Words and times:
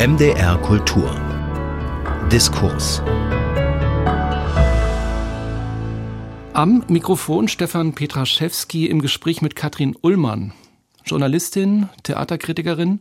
MDR 0.00 0.56
Kultur 0.62 1.14
Diskurs 2.32 3.02
Am 6.54 6.82
Mikrofon 6.88 7.48
Stefan 7.48 7.92
Petraschewski 7.92 8.86
im 8.86 9.02
Gespräch 9.02 9.42
mit 9.42 9.56
Katrin 9.56 9.94
Ullmann, 10.00 10.54
Journalistin, 11.04 11.90
Theaterkritikerin 12.02 13.00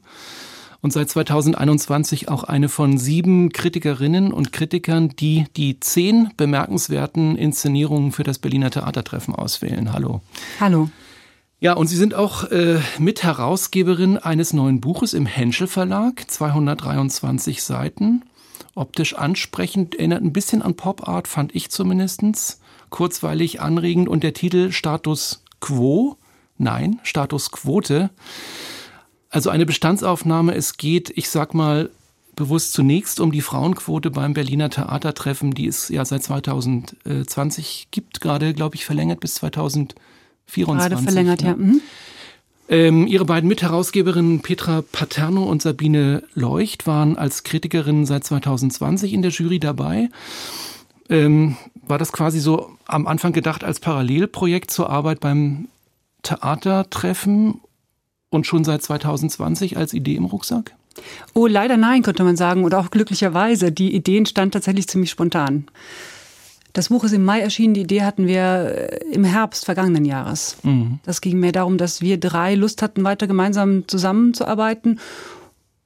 und 0.81 0.91
seit 0.91 1.09
2021 1.09 2.27
auch 2.27 2.43
eine 2.43 2.67
von 2.67 2.97
sieben 2.97 3.53
Kritikerinnen 3.53 4.33
und 4.33 4.51
Kritikern, 4.51 5.07
die 5.07 5.45
die 5.55 5.79
zehn 5.79 6.31
bemerkenswerten 6.35 7.37
Inszenierungen 7.37 8.11
für 8.11 8.23
das 8.23 8.39
Berliner 8.39 8.71
Theatertreffen 8.71 9.33
auswählen. 9.33 9.93
Hallo. 9.93 10.19
Hallo. 10.59 10.89
Ja, 11.61 11.73
und 11.73 11.87
Sie 11.87 11.97
sind 11.97 12.13
auch 12.13 12.45
äh, 12.45 12.79
Mitherausgeberin 12.99 14.17
eines 14.17 14.53
neuen 14.53 14.79
Buches 14.79 15.13
im 15.13 15.25
Henschel 15.25 15.67
Verlag, 15.67 16.23
223 16.29 17.61
Seiten. 17.63 18.23
Optisch 18.75 19.13
ansprechend, 19.15 19.95
erinnert 19.95 20.23
ein 20.23 20.31
bisschen 20.31 20.61
an 20.61 20.75
Pop 20.75 21.09
Art, 21.09 21.27
fand 21.27 21.53
ich 21.53 21.69
zumindestens. 21.69 22.61
Kurzweilig, 22.89 23.59
anregend 23.59 24.07
und 24.07 24.23
der 24.23 24.33
Titel 24.33 24.71
Status 24.71 25.43
Quo. 25.59 26.15
Nein, 26.57 27.01
Status 27.03 27.51
Quote. 27.51 28.09
Also 29.29 29.49
eine 29.49 29.65
Bestandsaufnahme. 29.65 30.55
Es 30.55 30.77
geht, 30.77 31.11
ich 31.17 31.29
sag 31.29 31.53
mal, 31.53 31.89
bewusst 32.37 32.71
zunächst 32.71 33.19
um 33.19 33.33
die 33.33 33.41
Frauenquote 33.41 34.11
beim 34.11 34.33
Berliner 34.33 34.69
Theatertreffen, 34.69 35.51
die 35.51 35.67
es 35.67 35.89
ja 35.89 36.05
seit 36.05 36.23
2020 36.23 37.89
gibt, 37.91 38.21
gerade, 38.21 38.53
glaube 38.53 38.75
ich, 38.75 38.85
verlängert 38.85 39.19
bis 39.19 39.35
2024. 40.49 40.89
Gerade 40.89 41.03
verlängert, 41.03 41.41
ja. 41.41 41.49
ja. 41.49 41.55
Mhm. 41.55 41.81
Ähm, 42.69 43.07
ihre 43.07 43.25
beiden 43.25 43.47
Mitherausgeberinnen 43.47 44.41
Petra 44.41 44.83
Paterno 44.83 45.43
und 45.43 45.61
Sabine 45.61 46.23
Leucht 46.35 46.85
waren 46.85 47.17
als 47.17 47.43
Kritikerinnen 47.43 48.05
seit 48.05 48.23
2020 48.23 49.13
in 49.13 49.23
der 49.23 49.31
Jury 49.31 49.59
dabei. 49.59 50.09
Ähm, 51.09 51.57
war 51.87 51.97
das 51.97 52.11
quasi 52.11 52.39
so 52.39 52.69
am 52.85 53.07
Anfang 53.07 53.33
gedacht 53.33 53.63
als 53.63 53.79
Parallelprojekt 53.79 54.69
zur 54.69 54.91
Arbeit 54.91 55.19
beim 55.19 55.67
Theatertreffen 56.21 57.61
und 58.29 58.45
schon 58.45 58.63
seit 58.63 58.83
2020 58.83 59.75
als 59.75 59.93
Idee 59.93 60.15
im 60.15 60.25
Rucksack? 60.25 60.75
Oh, 61.33 61.47
leider 61.47 61.77
nein, 61.77 62.03
könnte 62.03 62.23
man 62.23 62.35
sagen. 62.35 62.63
Oder 62.63 62.79
auch 62.79 62.91
glücklicherweise. 62.91 63.71
Die 63.71 63.95
Idee 63.95 64.17
entstand 64.17 64.53
tatsächlich 64.53 64.87
ziemlich 64.87 65.09
spontan. 65.09 65.65
Das 66.73 66.89
Buch 66.89 67.03
ist 67.03 67.13
im 67.13 67.25
Mai 67.25 67.39
erschienen. 67.39 67.73
Die 67.73 67.81
Idee 67.81 68.03
hatten 68.03 68.27
wir 68.27 68.89
äh, 68.91 69.13
im 69.13 69.23
Herbst 69.23 69.65
vergangenen 69.65 70.05
Jahres. 70.05 70.57
Mhm. 70.63 70.99
Das 71.03 71.21
ging 71.21 71.39
mehr 71.39 71.51
darum, 71.51 71.77
dass 71.77 72.01
wir 72.01 72.19
drei 72.19 72.55
Lust 72.55 72.81
hatten, 72.81 73.03
weiter 73.03 73.27
gemeinsam 73.27 73.87
zusammenzuarbeiten. 73.87 74.99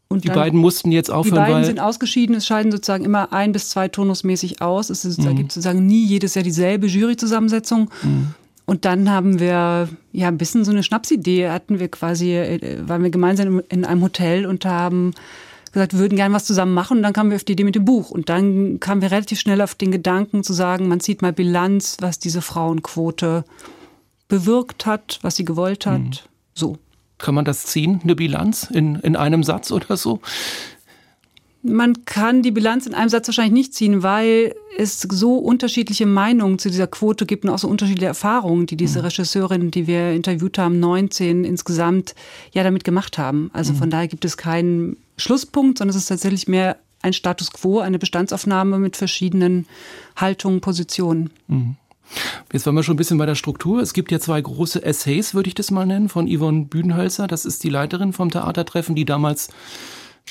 Und 0.09 0.25
die 0.25 0.27
dann, 0.27 0.35
beiden 0.35 0.59
mussten 0.59 0.91
jetzt 0.91 1.09
aufhören. 1.09 1.45
Die 1.45 1.51
beiden 1.51 1.65
sind 1.65 1.79
ausgeschieden. 1.79 2.35
Es 2.35 2.45
scheiden 2.45 2.71
sozusagen 2.71 3.05
immer 3.05 3.33
ein 3.33 3.51
bis 3.51 3.69
zwei 3.69 3.87
turnusmäßig 3.87 4.61
aus. 4.61 4.89
Es 4.89 5.05
ist, 5.05 5.19
mhm. 5.19 5.35
gibt 5.35 5.51
sozusagen 5.51 5.85
nie 5.85 6.05
jedes 6.05 6.35
Jahr 6.35 6.43
dieselbe 6.43 6.87
Juryzusammensetzung. 6.87 7.89
Mhm. 8.03 8.33
Und 8.65 8.85
dann 8.85 9.09
haben 9.09 9.39
wir 9.39 9.89
ja 10.11 10.27
ein 10.27 10.37
bisschen 10.37 10.63
so 10.63 10.71
eine 10.71 10.83
Schnapsidee 10.83 11.49
hatten 11.49 11.79
wir 11.79 11.89
quasi, 11.89 12.33
äh, 12.35 12.87
waren 12.87 13.03
wir 13.03 13.09
gemeinsam 13.09 13.61
in 13.69 13.85
einem 13.85 14.01
Hotel 14.01 14.45
und 14.45 14.65
haben 14.65 15.13
gesagt, 15.73 15.93
wir 15.93 15.99
würden 15.99 16.15
gerne 16.15 16.33
was 16.33 16.45
zusammen 16.45 16.73
machen. 16.73 16.97
Und 16.97 17.03
dann 17.03 17.13
kamen 17.13 17.29
wir 17.29 17.35
auf 17.35 17.43
die 17.43 17.53
Idee 17.53 17.63
mit 17.63 17.75
dem 17.75 17.85
Buch. 17.85 18.11
Und 18.11 18.29
dann 18.29 18.79
kamen 18.79 19.01
wir 19.01 19.11
relativ 19.11 19.39
schnell 19.39 19.61
auf 19.61 19.75
den 19.75 19.91
Gedanken 19.91 20.43
zu 20.43 20.53
sagen, 20.53 20.87
man 20.87 20.99
zieht 20.99 21.21
mal 21.21 21.33
Bilanz, 21.33 21.97
was 21.99 22.19
diese 22.19 22.41
Frauenquote 22.41 23.43
bewirkt 24.27 24.85
hat, 24.85 25.19
was 25.21 25.35
sie 25.35 25.45
gewollt 25.45 25.85
hat. 25.85 25.99
Mhm. 25.99 26.11
So. 26.53 26.77
Kann 27.19 27.35
man 27.35 27.45
das 27.45 27.65
ziehen, 27.65 28.01
eine 28.03 28.15
Bilanz 28.15 28.63
in, 28.63 28.95
in 28.95 29.15
einem 29.15 29.43
Satz 29.43 29.71
oder 29.71 29.95
so? 29.95 30.19
Man 31.65 32.05
kann 32.05 32.41
die 32.41 32.51
Bilanz 32.51 32.85
in 32.85 32.93
einem 32.93 33.09
Satz 33.09 33.27
wahrscheinlich 33.27 33.53
nicht 33.53 33.73
ziehen, 33.73 34.03
weil 34.03 34.53
es 34.77 34.99
so 34.99 35.37
unterschiedliche 35.37 36.05
Meinungen 36.05 36.59
zu 36.59 36.69
dieser 36.69 36.87
Quote 36.87 37.25
gibt 37.25 37.45
und 37.45 37.51
auch 37.51 37.57
so 37.57 37.69
unterschiedliche 37.69 38.07
Erfahrungen, 38.07 38.65
die 38.65 38.75
diese 38.75 38.99
mhm. 38.99 39.05
Regisseurinnen, 39.05 39.71
die 39.71 39.87
wir 39.87 40.11
interviewt 40.11 40.57
haben, 40.57 40.79
19 40.79 41.45
insgesamt, 41.45 42.15
ja 42.51 42.63
damit 42.63 42.83
gemacht 42.83 43.17
haben. 43.17 43.49
Also 43.53 43.71
mhm. 43.73 43.77
von 43.77 43.89
daher 43.89 44.09
gibt 44.09 44.25
es 44.25 44.35
keinen 44.35 44.97
Schlusspunkt, 45.15 45.77
sondern 45.77 45.95
es 45.95 46.03
ist 46.03 46.07
tatsächlich 46.07 46.49
mehr 46.49 46.77
ein 47.01 47.13
Status 47.13 47.51
quo, 47.51 47.79
eine 47.79 47.99
Bestandsaufnahme 47.99 48.77
mit 48.79 48.97
verschiedenen 48.97 49.65
Haltungen, 50.17 50.59
Positionen. 50.59 51.29
Mhm. 51.47 51.75
Jetzt 52.51 52.65
waren 52.65 52.75
wir 52.75 52.83
schon 52.83 52.95
ein 52.95 52.97
bisschen 52.97 53.17
bei 53.17 53.25
der 53.25 53.35
Struktur. 53.35 53.81
Es 53.81 53.93
gibt 53.93 54.11
ja 54.11 54.19
zwei 54.19 54.39
große 54.39 54.83
Essays, 54.83 55.33
würde 55.33 55.47
ich 55.47 55.55
das 55.55 55.71
mal 55.71 55.85
nennen, 55.85 56.09
von 56.09 56.27
Yvonne 56.27 56.65
Bühnenhölzer. 56.65 57.27
Das 57.27 57.45
ist 57.45 57.63
die 57.63 57.69
Leiterin 57.69 58.13
vom 58.13 58.29
Theatertreffen, 58.29 58.95
die 58.95 59.05
damals 59.05 59.49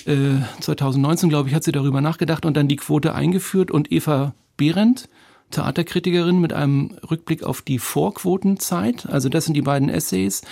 2019, 0.04 1.28
äh, 1.28 1.30
glaube 1.30 1.48
ich, 1.48 1.54
hat 1.54 1.64
sie 1.64 1.72
darüber 1.72 2.00
nachgedacht 2.00 2.44
und 2.44 2.56
dann 2.56 2.68
die 2.68 2.76
Quote 2.76 3.14
eingeführt. 3.14 3.70
Und 3.70 3.92
Eva 3.92 4.34
Behrendt, 4.56 5.08
Theaterkritikerin 5.50 6.40
mit 6.40 6.52
einem 6.52 6.96
Rückblick 7.10 7.42
auf 7.44 7.62
die 7.62 7.78
Vorquotenzeit. 7.78 9.06
Also 9.06 9.28
das 9.28 9.44
sind 9.44 9.54
die 9.54 9.62
beiden 9.62 9.88
Essays. 9.88 10.42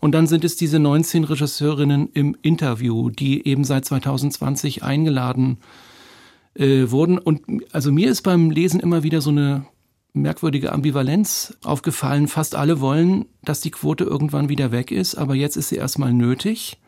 Und 0.00 0.12
dann 0.12 0.26
sind 0.26 0.44
es 0.44 0.56
diese 0.56 0.78
19 0.78 1.24
Regisseurinnen 1.24 2.10
im 2.12 2.36
Interview, 2.42 3.10
die 3.10 3.46
eben 3.46 3.64
seit 3.64 3.84
2020 3.84 4.82
eingeladen 4.82 5.58
äh, 6.54 6.90
wurden. 6.90 7.18
Und 7.18 7.42
also 7.72 7.90
mir 7.90 8.10
ist 8.10 8.22
beim 8.22 8.50
Lesen 8.50 8.80
immer 8.80 9.02
wieder 9.02 9.20
so 9.20 9.30
eine 9.30 9.64
merkwürdige 10.12 10.72
Ambivalenz 10.72 11.56
aufgefallen. 11.62 12.28
Fast 12.28 12.54
alle 12.54 12.80
wollen, 12.80 13.26
dass 13.42 13.60
die 13.60 13.70
Quote 13.70 14.04
irgendwann 14.04 14.48
wieder 14.48 14.72
weg 14.72 14.90
ist, 14.90 15.14
aber 15.14 15.34
jetzt 15.34 15.56
ist 15.56 15.68
sie 15.68 15.76
erstmal 15.76 16.12
nötig 16.12 16.78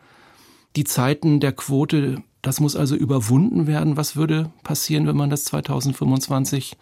die 0.76 0.84
Zeiten 0.84 1.40
der 1.40 1.52
Quote, 1.52 2.22
das 2.40 2.60
muss 2.60 2.76
also 2.76 2.96
überwunden 2.96 3.66
werden. 3.66 3.96
Was 3.96 4.16
würde 4.16 4.50
passieren, 4.64 5.06
wenn 5.06 5.16
man 5.16 5.30
das 5.30 5.44
2025 5.44 6.76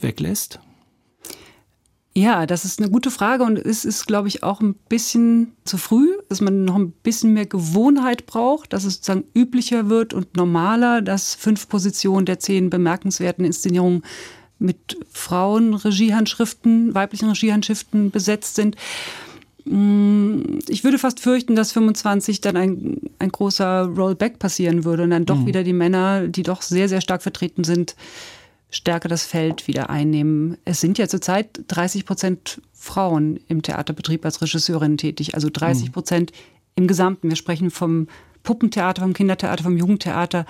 weglässt? 0.00 0.60
Ja, 2.12 2.44
das 2.44 2.64
ist 2.64 2.80
eine 2.80 2.90
gute 2.90 3.10
Frage 3.12 3.44
und 3.44 3.56
es 3.56 3.84
ist, 3.84 4.06
glaube 4.06 4.26
ich, 4.26 4.42
auch 4.42 4.60
ein 4.60 4.74
bisschen 4.74 5.52
zu 5.64 5.78
früh, 5.78 6.08
dass 6.28 6.40
man 6.40 6.64
noch 6.64 6.74
ein 6.74 6.90
bisschen 6.90 7.32
mehr 7.32 7.46
Gewohnheit 7.46 8.26
braucht, 8.26 8.72
dass 8.72 8.84
es 8.84 8.94
sozusagen 8.94 9.24
üblicher 9.32 9.88
wird 9.88 10.12
und 10.12 10.36
normaler, 10.36 11.02
dass 11.02 11.36
fünf 11.36 11.68
Positionen 11.68 12.26
der 12.26 12.40
zehn 12.40 12.68
bemerkenswerten 12.68 13.44
Inszenierungen 13.44 14.02
mit 14.58 14.98
Frauen 15.12 15.74
Regiehandschriften, 15.74 16.94
weiblichen 16.94 17.28
Regiehandschriften 17.28 18.10
besetzt 18.10 18.56
sind. 18.56 18.76
Mm, 19.64 20.58
ich 20.68 20.84
würde 20.84 20.98
fast 20.98 21.20
fürchten, 21.20 21.56
dass 21.56 21.72
25 21.72 22.40
dann 22.40 22.56
ein, 22.56 23.00
ein 23.18 23.30
großer 23.30 23.84
Rollback 23.84 24.38
passieren 24.38 24.84
würde 24.84 25.04
und 25.04 25.10
dann 25.10 25.26
doch 25.26 25.36
mhm. 25.36 25.46
wieder 25.46 25.64
die 25.64 25.72
Männer, 25.72 26.28
die 26.28 26.42
doch 26.42 26.62
sehr, 26.62 26.88
sehr 26.88 27.00
stark 27.00 27.22
vertreten 27.22 27.64
sind, 27.64 27.96
stärker 28.70 29.08
das 29.08 29.24
Feld 29.24 29.66
wieder 29.66 29.90
einnehmen. 29.90 30.56
Es 30.64 30.80
sind 30.80 30.98
ja 30.98 31.08
zurzeit 31.08 31.60
30 31.68 32.06
Prozent 32.06 32.60
Frauen 32.72 33.40
im 33.48 33.62
Theaterbetrieb 33.62 34.24
als 34.24 34.40
Regisseurinnen 34.40 34.98
tätig, 34.98 35.34
also 35.34 35.48
30 35.52 35.92
Prozent 35.92 36.32
mhm. 36.32 36.36
im 36.76 36.86
Gesamten. 36.86 37.28
Wir 37.28 37.36
sprechen 37.36 37.70
vom 37.70 38.08
Puppentheater, 38.42 39.02
vom 39.02 39.12
Kindertheater, 39.12 39.64
vom 39.64 39.76
Jugendtheater 39.76 40.46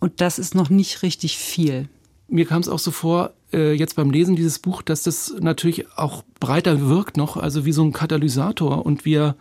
und 0.00 0.20
das 0.20 0.38
ist 0.38 0.54
noch 0.54 0.70
nicht 0.70 1.02
richtig 1.02 1.38
viel. 1.38 1.88
Mir 2.28 2.46
kam 2.46 2.60
es 2.60 2.68
auch 2.68 2.78
so 2.78 2.90
vor, 2.90 3.32
äh, 3.52 3.72
jetzt 3.72 3.96
beim 3.96 4.10
Lesen 4.10 4.36
dieses 4.36 4.58
Buch, 4.58 4.82
dass 4.82 5.02
das 5.02 5.34
natürlich 5.40 5.86
auch 5.96 6.24
breiter 6.40 6.88
wirkt 6.88 7.16
noch, 7.16 7.36
also 7.36 7.64
wie 7.64 7.72
so 7.72 7.84
ein 7.84 7.92
Katalysator 7.92 8.84
und 8.84 9.04
wir 9.04 9.36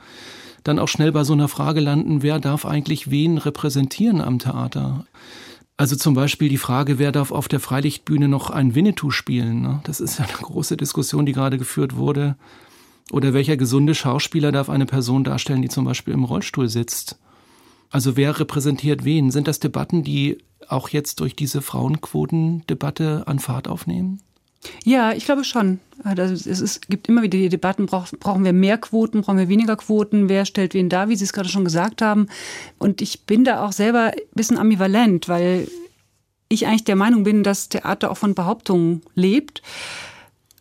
dann 0.63 0.79
auch 0.79 0.87
schnell 0.87 1.11
bei 1.11 1.23
so 1.23 1.33
einer 1.33 1.47
Frage 1.47 1.79
landen, 1.79 2.23
wer 2.23 2.39
darf 2.39 2.65
eigentlich 2.65 3.11
wen 3.11 3.37
repräsentieren 3.37 4.21
am 4.21 4.39
Theater? 4.39 5.05
Also 5.77 5.95
zum 5.95 6.13
Beispiel 6.13 6.49
die 6.49 6.57
Frage, 6.57 6.99
wer 6.99 7.11
darf 7.11 7.31
auf 7.31 7.47
der 7.47 7.59
Freilichtbühne 7.59 8.27
noch 8.27 8.49
ein 8.49 8.75
Winnetou 8.75 9.11
spielen? 9.11 9.61
Ne? 9.61 9.81
Das 9.83 9.99
ist 9.99 10.19
ja 10.19 10.25
eine 10.25 10.37
große 10.37 10.77
Diskussion, 10.77 11.25
die 11.25 11.33
gerade 11.33 11.57
geführt 11.57 11.97
wurde. 11.97 12.37
Oder 13.11 13.33
welcher 13.33 13.57
gesunde 13.57 13.93
Schauspieler 13.93 14.51
darf 14.51 14.69
eine 14.69 14.85
Person 14.85 15.23
darstellen, 15.23 15.61
die 15.61 15.69
zum 15.69 15.85
Beispiel 15.85 16.13
im 16.13 16.23
Rollstuhl 16.23 16.69
sitzt? 16.69 17.19
Also 17.89 18.17
wer 18.17 18.39
repräsentiert 18.39 19.05
wen? 19.05 19.31
Sind 19.31 19.47
das 19.47 19.59
Debatten, 19.59 20.03
die 20.03 20.37
auch 20.67 20.89
jetzt 20.89 21.19
durch 21.19 21.35
diese 21.35 21.61
Frauenquotendebatte 21.61 23.23
an 23.27 23.39
Fahrt 23.39 23.67
aufnehmen? 23.67 24.19
Ja, 24.83 25.13
ich 25.13 25.25
glaube 25.25 25.43
schon. 25.43 25.79
Also 26.03 26.33
es 26.33 26.45
ist, 26.61 26.89
gibt 26.89 27.07
immer 27.07 27.21
wieder 27.21 27.37
die 27.37 27.49
Debatten, 27.49 27.85
brauch, 27.85 28.07
brauchen 28.19 28.43
wir 28.43 28.53
mehr 28.53 28.77
Quoten, 28.77 29.21
brauchen 29.21 29.37
wir 29.37 29.47
weniger 29.47 29.75
Quoten, 29.75 30.29
wer 30.29 30.45
stellt 30.45 30.73
wen 30.73 30.89
da, 30.89 31.07
wie 31.07 31.15
Sie 31.15 31.23
es 31.23 31.33
gerade 31.33 31.49
schon 31.49 31.65
gesagt 31.65 32.01
haben. 32.01 32.27
Und 32.79 33.01
ich 33.01 33.25
bin 33.25 33.43
da 33.43 33.65
auch 33.65 33.71
selber 33.71 34.11
ein 34.11 34.19
bisschen 34.33 34.57
ambivalent, 34.57 35.29
weil 35.29 35.67
ich 36.49 36.67
eigentlich 36.67 36.83
der 36.83 36.95
Meinung 36.95 37.23
bin, 37.23 37.43
dass 37.43 37.69
Theater 37.69 38.11
auch 38.11 38.17
von 38.17 38.35
Behauptungen 38.35 39.01
lebt. 39.13 39.61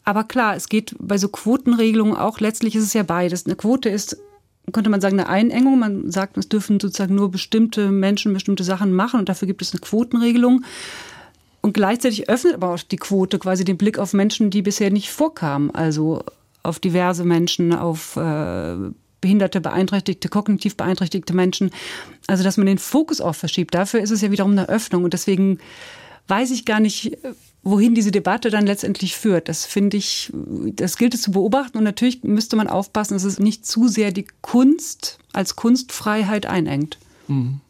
Aber 0.05 0.25
klar, 0.25 0.55
es 0.55 0.69
geht 0.69 0.94
bei 0.99 1.19
so 1.19 1.29
Quotenregelungen 1.29 2.17
auch, 2.17 2.41
letztlich 2.41 2.77
ist 2.77 2.85
es 2.85 2.93
ja 2.93 3.03
beides. 3.03 3.47
Eine 3.47 3.56
Quote 3.56 3.88
ist 3.88 4.19
könnte 4.72 4.90
man 4.90 5.00
sagen, 5.00 5.19
eine 5.19 5.28
Einengung. 5.28 5.78
Man 5.78 6.11
sagt, 6.11 6.37
es 6.37 6.49
dürfen 6.49 6.81
sozusagen 6.81 7.14
nur 7.14 7.31
bestimmte 7.31 7.90
Menschen 7.90 8.32
bestimmte 8.32 8.64
Sachen 8.64 8.93
machen 8.93 9.20
und 9.20 9.28
dafür 9.28 9.46
gibt 9.46 9.62
es 9.62 9.72
eine 9.72 9.81
Quotenregelung. 9.81 10.64
Und 11.61 11.72
gleichzeitig 11.72 12.28
öffnet 12.28 12.55
aber 12.55 12.75
auch 12.75 12.78
die 12.78 12.96
Quote 12.96 13.38
quasi 13.38 13.64
den 13.64 13.78
Blick 13.78 13.99
auf 13.99 14.12
Menschen, 14.12 14.50
die 14.50 14.62
bisher 14.62 14.90
nicht 14.90 15.11
vorkamen. 15.11 15.70
Also 15.70 16.22
auf 16.62 16.78
diverse 16.78 17.25
Menschen, 17.25 17.72
auf 17.75 18.16
äh, 18.16 18.76
behinderte, 19.20 19.62
beeinträchtigte, 19.62 20.28
kognitiv 20.28 20.76
beeinträchtigte 20.76 21.34
Menschen. 21.34 21.70
Also, 22.26 22.44
dass 22.44 22.58
man 22.58 22.67
den 22.67 22.78
Fokus 22.78 23.20
auch 23.20 23.34
verschiebt. 23.34 23.75
Dafür 23.75 24.00
ist 24.00 24.10
es 24.10 24.20
ja 24.20 24.31
wiederum 24.31 24.52
eine 24.52 24.69
Öffnung. 24.69 25.05
Und 25.05 25.14
deswegen 25.14 25.58
weiß 26.28 26.50
ich 26.50 26.67
gar 26.67 26.81
nicht, 26.81 27.17
wohin 27.64 27.94
diese 27.94 28.12
Debatte 28.12 28.50
dann 28.50 28.66
letztendlich 28.66 29.16
führt. 29.16 29.49
Das 29.49 29.64
finde 29.64 29.96
ich, 29.96 30.31
das 30.32 30.96
gilt 30.96 31.14
es 31.14 31.22
zu 31.22 31.32
beobachten. 31.32 31.78
Und 31.78 31.84
natürlich 31.84 32.22
müsste 32.22 32.56
man 32.56 32.69
aufpassen, 32.69 33.14
dass 33.14 33.25
es 33.25 33.40
nicht 33.40 33.66
zu 33.66 33.88
sehr 33.88 34.12
die 34.12 34.26
Kunst 34.43 35.19
als 35.32 35.56
Kunstfreiheit 35.56 36.46
einengt. 36.46 36.99
Mhm. 37.26 37.61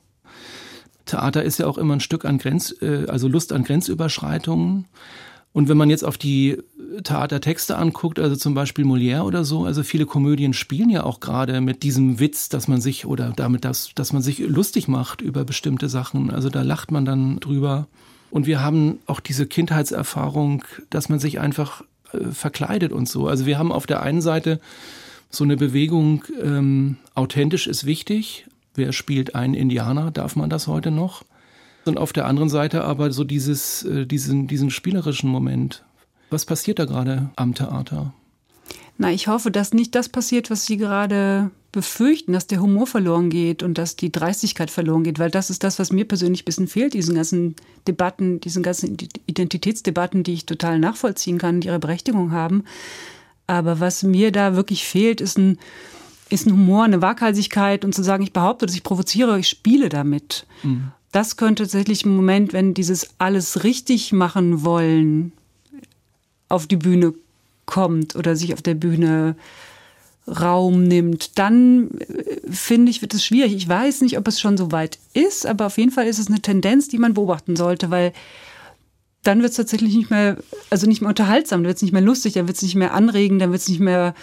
Theater 1.06 1.44
ist 1.44 1.58
ja 1.58 1.66
auch 1.66 1.78
immer 1.78 1.94
ein 1.94 2.00
Stück 2.00 2.24
an 2.24 2.38
Grenz, 2.38 2.74
äh, 2.82 3.06
also 3.08 3.28
Lust 3.28 3.52
an 3.52 3.62
Grenzüberschreitungen. 3.62 4.86
Und 5.52 5.68
wenn 5.68 5.76
man 5.76 5.88
jetzt 5.88 6.04
auf 6.04 6.18
die 6.18 6.58
Theatertexte 7.04 7.76
anguckt, 7.76 8.18
also 8.18 8.34
zum 8.34 8.54
Beispiel 8.54 8.84
Molière 8.84 9.22
oder 9.22 9.44
so, 9.44 9.64
also 9.64 9.84
viele 9.84 10.06
Komödien 10.06 10.52
spielen 10.52 10.90
ja 10.90 11.04
auch 11.04 11.20
gerade 11.20 11.60
mit 11.60 11.84
diesem 11.84 12.18
Witz, 12.18 12.48
dass 12.48 12.66
man 12.66 12.80
sich 12.80 13.06
oder 13.06 13.32
damit, 13.36 13.64
dass, 13.64 13.92
dass 13.94 14.12
man 14.12 14.22
sich 14.22 14.40
lustig 14.40 14.88
macht 14.88 15.20
über 15.20 15.44
bestimmte 15.44 15.88
Sachen. 15.88 16.30
Also 16.30 16.50
da 16.50 16.62
lacht 16.62 16.90
man 16.90 17.04
dann 17.04 17.38
drüber. 17.38 17.86
Und 18.34 18.48
wir 18.48 18.60
haben 18.60 18.98
auch 19.06 19.20
diese 19.20 19.46
Kindheitserfahrung, 19.46 20.64
dass 20.90 21.08
man 21.08 21.20
sich 21.20 21.38
einfach 21.38 21.84
äh, 22.12 22.32
verkleidet 22.32 22.90
und 22.90 23.08
so. 23.08 23.28
Also 23.28 23.46
wir 23.46 23.58
haben 23.58 23.70
auf 23.70 23.86
der 23.86 24.02
einen 24.02 24.20
Seite 24.20 24.58
so 25.30 25.44
eine 25.44 25.56
Bewegung, 25.56 26.24
ähm, 26.42 26.96
authentisch 27.14 27.68
ist 27.68 27.86
wichtig. 27.86 28.46
Wer 28.74 28.92
spielt 28.92 29.36
einen 29.36 29.54
Indianer? 29.54 30.10
Darf 30.10 30.34
man 30.34 30.50
das 30.50 30.66
heute 30.66 30.90
noch? 30.90 31.22
Und 31.84 31.96
auf 31.96 32.12
der 32.12 32.26
anderen 32.26 32.48
Seite 32.48 32.82
aber 32.82 33.12
so 33.12 33.22
dieses, 33.22 33.84
äh, 33.84 34.04
diesen, 34.04 34.48
diesen 34.48 34.70
spielerischen 34.70 35.30
Moment. 35.30 35.84
Was 36.30 36.44
passiert 36.44 36.80
da 36.80 36.86
gerade 36.86 37.30
am 37.36 37.54
Theater? 37.54 38.14
Na, 38.98 39.12
ich 39.12 39.28
hoffe, 39.28 39.52
dass 39.52 39.72
nicht 39.72 39.94
das 39.94 40.08
passiert, 40.08 40.50
was 40.50 40.66
Sie 40.66 40.76
gerade 40.76 41.52
befürchten, 41.74 42.32
dass 42.32 42.46
der 42.46 42.60
Humor 42.60 42.86
verloren 42.86 43.30
geht 43.30 43.64
und 43.64 43.78
dass 43.78 43.96
die 43.96 44.12
Dreistigkeit 44.12 44.70
verloren 44.70 45.02
geht, 45.02 45.18
weil 45.18 45.30
das 45.30 45.50
ist 45.50 45.64
das, 45.64 45.80
was 45.80 45.90
mir 45.90 46.04
persönlich 46.04 46.42
ein 46.42 46.44
bisschen 46.44 46.68
fehlt, 46.68 46.94
diesen 46.94 47.16
ganzen 47.16 47.56
Debatten, 47.88 48.40
diesen 48.40 48.62
ganzen 48.62 48.96
Identitätsdebatten, 49.26 50.22
die 50.22 50.34
ich 50.34 50.46
total 50.46 50.78
nachvollziehen 50.78 51.38
kann, 51.38 51.60
die 51.60 51.66
ihre 51.66 51.80
Berechtigung 51.80 52.30
haben. 52.30 52.62
Aber 53.48 53.80
was 53.80 54.04
mir 54.04 54.30
da 54.30 54.54
wirklich 54.54 54.84
fehlt, 54.84 55.20
ist 55.20 55.36
ein, 55.36 55.58
ist 56.30 56.46
ein 56.46 56.52
Humor, 56.52 56.84
eine 56.84 57.02
Waghalsigkeit 57.02 57.84
und 57.84 57.92
zu 57.92 58.04
sagen, 58.04 58.22
ich 58.22 58.32
behaupte, 58.32 58.66
dass 58.66 58.76
ich 58.76 58.84
provoziere, 58.84 59.36
ich 59.40 59.48
spiele 59.48 59.88
damit. 59.88 60.46
Mhm. 60.62 60.92
Das 61.10 61.36
könnte 61.36 61.64
tatsächlich 61.64 62.04
im 62.04 62.14
Moment, 62.14 62.52
wenn 62.52 62.72
dieses 62.72 63.10
alles 63.18 63.64
richtig 63.64 64.12
machen 64.12 64.64
wollen, 64.64 65.32
auf 66.48 66.68
die 66.68 66.76
Bühne 66.76 67.14
kommt 67.66 68.14
oder 68.14 68.36
sich 68.36 68.54
auf 68.54 68.62
der 68.62 68.74
Bühne 68.74 69.34
Raum 70.26 70.84
nimmt, 70.84 71.38
dann 71.38 71.90
äh, 71.98 72.50
finde 72.50 72.90
ich, 72.90 73.02
wird 73.02 73.14
es 73.14 73.24
schwierig. 73.24 73.54
Ich 73.54 73.68
weiß 73.68 74.00
nicht, 74.00 74.18
ob 74.18 74.26
es 74.28 74.40
schon 74.40 74.56
so 74.56 74.72
weit 74.72 74.98
ist, 75.12 75.46
aber 75.46 75.66
auf 75.66 75.78
jeden 75.78 75.90
Fall 75.90 76.06
ist 76.06 76.18
es 76.18 76.28
eine 76.28 76.40
Tendenz, 76.40 76.88
die 76.88 76.98
man 76.98 77.14
beobachten 77.14 77.56
sollte, 77.56 77.90
weil 77.90 78.12
dann 79.22 79.40
wird 79.40 79.50
es 79.50 79.56
tatsächlich 79.56 79.94
nicht 79.94 80.10
mehr, 80.10 80.36
also 80.70 80.86
nicht 80.86 81.00
mehr 81.00 81.08
unterhaltsam, 81.08 81.60
dann 81.60 81.68
wird 81.68 81.76
es 81.76 81.82
nicht 81.82 81.92
mehr 81.92 82.02
lustig, 82.02 82.34
dann 82.34 82.46
wird 82.46 82.56
es 82.56 82.62
nicht 82.62 82.74
mehr 82.74 82.94
anregend, 82.94 83.40
dann 83.40 83.52
wird 83.52 83.62
es 83.62 83.68
nicht 83.68 83.80
mehr 83.80 84.14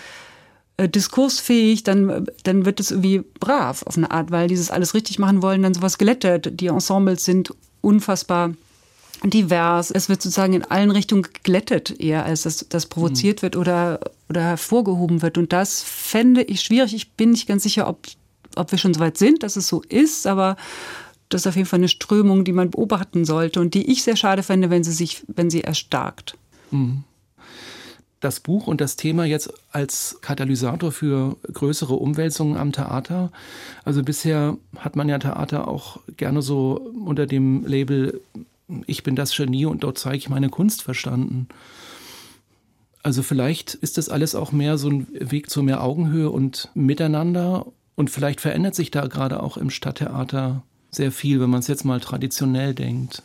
äh, 0.77 0.87
diskursfähig, 0.87 1.83
dann, 1.83 2.27
dann 2.43 2.65
wird 2.65 2.79
es 2.79 2.91
irgendwie 2.91 3.23
brav 3.39 3.83
auf 3.83 3.97
eine 3.97 4.11
Art, 4.11 4.31
weil 4.31 4.47
dieses 4.47 4.71
alles 4.71 4.93
richtig 4.93 5.19
machen 5.19 5.41
wollen, 5.41 5.63
dann 5.63 5.73
sowas 5.73 5.97
gelettet. 5.97 6.59
Die 6.59 6.67
Ensembles 6.67 7.25
sind 7.25 7.53
unfassbar 7.81 8.53
divers. 9.23 9.91
Es 9.91 10.09
wird 10.09 10.21
sozusagen 10.21 10.53
in 10.53 10.63
allen 10.63 10.91
Richtungen 10.91 11.23
geglättet, 11.23 11.99
eher 11.99 12.25
als 12.25 12.43
dass 12.43 12.65
das 12.69 12.87
provoziert 12.87 13.39
mhm. 13.39 13.41
wird 13.43 13.55
oder, 13.55 13.99
oder 14.29 14.41
hervorgehoben 14.41 15.21
wird. 15.21 15.37
Und 15.37 15.53
das 15.53 15.83
fände 15.83 16.41
ich 16.41 16.61
schwierig. 16.61 16.93
Ich 16.95 17.11
bin 17.11 17.31
nicht 17.31 17.47
ganz 17.47 17.63
sicher, 17.63 17.87
ob, 17.87 18.07
ob 18.55 18.71
wir 18.71 18.79
schon 18.79 18.93
so 18.93 18.99
weit 18.99 19.17
sind, 19.17 19.43
dass 19.43 19.55
es 19.55 19.67
so 19.67 19.81
ist, 19.81 20.25
aber 20.25 20.55
das 21.29 21.41
ist 21.41 21.47
auf 21.47 21.55
jeden 21.55 21.67
Fall 21.67 21.79
eine 21.79 21.87
Strömung, 21.87 22.43
die 22.43 22.51
man 22.51 22.71
beobachten 22.71 23.23
sollte 23.25 23.61
und 23.61 23.73
die 23.73 23.89
ich 23.91 24.03
sehr 24.03 24.15
schade 24.15 24.43
fände, 24.43 24.69
wenn 24.69 24.83
sie 24.83 24.91
sich, 24.91 25.23
wenn 25.27 25.49
sie 25.49 25.63
erstarkt. 25.63 26.37
Mhm. 26.71 27.03
Das 28.19 28.39
Buch 28.39 28.67
und 28.67 28.81
das 28.81 28.97
Thema 28.97 29.25
jetzt 29.25 29.51
als 29.71 30.19
Katalysator 30.21 30.91
für 30.91 31.37
größere 31.51 31.95
Umwälzungen 31.95 32.55
am 32.55 32.71
Theater. 32.71 33.31
Also 33.83 34.03
bisher 34.03 34.57
hat 34.77 34.95
man 34.95 35.09
ja 35.09 35.17
Theater 35.17 35.67
auch 35.67 35.99
gerne 36.17 36.43
so 36.43 36.73
unter 37.03 37.25
dem 37.25 37.65
Label 37.65 38.21
ich 38.87 39.03
bin 39.03 39.15
das 39.15 39.35
Genie 39.35 39.65
und 39.65 39.83
dort 39.83 39.97
zeige 39.97 40.17
ich 40.17 40.29
meine 40.29 40.49
Kunst 40.49 40.81
verstanden. 40.81 41.47
Also 43.03 43.23
vielleicht 43.23 43.73
ist 43.73 43.97
das 43.97 44.09
alles 44.09 44.35
auch 44.35 44.51
mehr 44.51 44.77
so 44.77 44.89
ein 44.89 45.07
Weg 45.11 45.49
zu 45.49 45.63
mehr 45.63 45.83
Augenhöhe 45.83 46.29
und 46.29 46.69
Miteinander 46.73 47.65
und 47.95 48.09
vielleicht 48.09 48.41
verändert 48.41 48.75
sich 48.75 48.91
da 48.91 49.07
gerade 49.07 49.41
auch 49.41 49.57
im 49.57 49.69
Stadttheater 49.69 50.63
sehr 50.91 51.11
viel, 51.11 51.39
wenn 51.39 51.49
man 51.49 51.61
es 51.61 51.67
jetzt 51.67 51.85
mal 51.85 51.99
traditionell 51.99 52.73
denkt. 52.73 53.23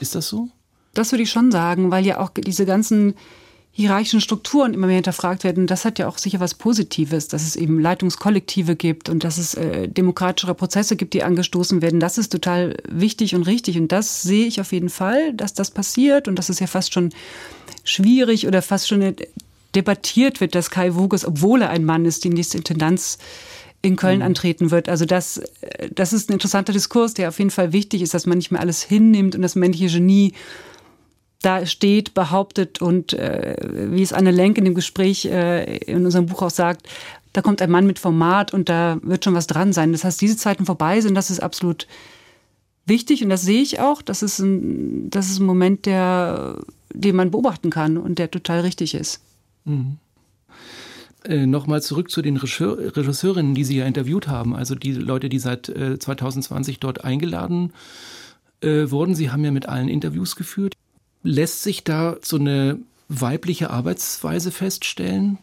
Ist 0.00 0.14
das 0.14 0.28
so? 0.28 0.48
Das 0.94 1.12
würde 1.12 1.22
ich 1.22 1.30
schon 1.30 1.50
sagen, 1.50 1.90
weil 1.90 2.06
ja 2.06 2.20
auch 2.20 2.30
diese 2.30 2.66
ganzen 2.66 3.14
hierarchischen 3.78 4.20
Strukturen 4.20 4.74
immer 4.74 4.88
mehr 4.88 4.96
hinterfragt 4.96 5.44
werden. 5.44 5.68
Das 5.68 5.84
hat 5.84 6.00
ja 6.00 6.08
auch 6.08 6.18
sicher 6.18 6.40
was 6.40 6.54
Positives, 6.54 7.28
dass 7.28 7.46
es 7.46 7.54
eben 7.54 7.78
Leitungskollektive 7.78 8.74
gibt 8.74 9.08
und 9.08 9.22
dass 9.22 9.38
es 9.38 9.54
äh, 9.54 9.86
demokratischere 9.86 10.56
Prozesse 10.56 10.96
gibt, 10.96 11.14
die 11.14 11.22
angestoßen 11.22 11.80
werden. 11.80 12.00
Das 12.00 12.18
ist 12.18 12.30
total 12.30 12.76
wichtig 12.88 13.36
und 13.36 13.44
richtig. 13.44 13.78
Und 13.78 13.92
das 13.92 14.22
sehe 14.22 14.46
ich 14.46 14.60
auf 14.60 14.72
jeden 14.72 14.88
Fall, 14.88 15.32
dass 15.32 15.54
das 15.54 15.70
passiert. 15.70 16.26
Und 16.26 16.34
das 16.40 16.50
ist 16.50 16.58
ja 16.58 16.66
fast 16.66 16.92
schon 16.92 17.10
schwierig 17.84 18.48
oder 18.48 18.62
fast 18.62 18.88
schon 18.88 19.14
debattiert 19.76 20.40
wird, 20.40 20.56
dass 20.56 20.70
Kai 20.70 20.96
Woges, 20.96 21.24
obwohl 21.24 21.62
er 21.62 21.70
ein 21.70 21.84
Mann 21.84 22.04
ist, 22.04 22.24
die 22.24 22.30
nächste 22.30 22.58
Intendanz 22.58 23.18
in 23.80 23.94
Köln 23.94 24.18
mhm. 24.18 24.24
antreten 24.24 24.72
wird. 24.72 24.88
Also 24.88 25.04
das, 25.04 25.36
äh, 25.60 25.88
das 25.94 26.12
ist 26.12 26.30
ein 26.30 26.32
interessanter 26.32 26.72
Diskurs, 26.72 27.14
der 27.14 27.28
auf 27.28 27.38
jeden 27.38 27.52
Fall 27.52 27.72
wichtig 27.72 28.02
ist, 28.02 28.12
dass 28.12 28.26
man 28.26 28.38
nicht 28.38 28.50
mehr 28.50 28.60
alles 28.60 28.82
hinnimmt 28.82 29.36
und 29.36 29.42
das 29.42 29.54
männliche 29.54 29.86
Genie 29.86 30.34
da 31.42 31.66
steht, 31.66 32.14
behauptet 32.14 32.82
und 32.82 33.12
äh, 33.12 33.56
wie 33.92 34.02
es 34.02 34.12
Anne 34.12 34.30
Lenk 34.30 34.58
in 34.58 34.64
dem 34.64 34.74
Gespräch 34.74 35.24
äh, 35.26 35.76
in 35.78 36.04
unserem 36.04 36.26
Buch 36.26 36.42
auch 36.42 36.50
sagt, 36.50 36.88
da 37.32 37.42
kommt 37.42 37.62
ein 37.62 37.70
Mann 37.70 37.86
mit 37.86 37.98
Format 37.98 38.52
und 38.52 38.68
da 38.68 38.98
wird 39.02 39.24
schon 39.24 39.34
was 39.34 39.46
dran 39.46 39.72
sein. 39.72 39.92
Das 39.92 40.04
heißt, 40.04 40.20
diese 40.20 40.36
Zeiten 40.36 40.66
vorbei 40.66 41.00
sind, 41.00 41.14
das 41.14 41.30
ist 41.30 41.40
absolut 41.40 41.86
wichtig 42.86 43.22
und 43.22 43.28
das 43.28 43.42
sehe 43.42 43.62
ich 43.62 43.80
auch. 43.80 44.02
Das 44.02 44.22
ist 44.22 44.40
ein, 44.40 45.10
das 45.10 45.30
ist 45.30 45.38
ein 45.38 45.46
Moment, 45.46 45.86
der, 45.86 46.58
den 46.92 47.14
man 47.14 47.30
beobachten 47.30 47.70
kann 47.70 47.96
und 47.98 48.18
der 48.18 48.30
total 48.30 48.60
richtig 48.60 48.94
ist. 48.94 49.20
Mhm. 49.64 49.98
Äh, 51.24 51.46
Nochmal 51.46 51.82
zurück 51.82 52.10
zu 52.10 52.22
den 52.22 52.36
Regisseurinnen, 52.36 53.54
die 53.54 53.64
Sie 53.64 53.76
ja 53.76 53.86
interviewt 53.86 54.26
haben, 54.26 54.56
also 54.56 54.74
die 54.74 54.92
Leute, 54.92 55.28
die 55.28 55.38
seit 55.38 55.68
äh, 55.68 55.98
2020 55.98 56.80
dort 56.80 57.04
eingeladen 57.04 57.72
äh, 58.60 58.90
wurden. 58.90 59.14
Sie 59.14 59.30
haben 59.30 59.44
ja 59.44 59.50
mit 59.50 59.68
allen 59.68 59.88
Interviews 59.88 60.36
geführt. 60.36 60.74
Lässt 61.22 61.62
sich 61.62 61.84
da 61.84 62.16
so 62.22 62.36
eine 62.36 62.78
weibliche 63.08 63.70
Arbeitsweise 63.70 64.50
feststellen? 64.50 65.38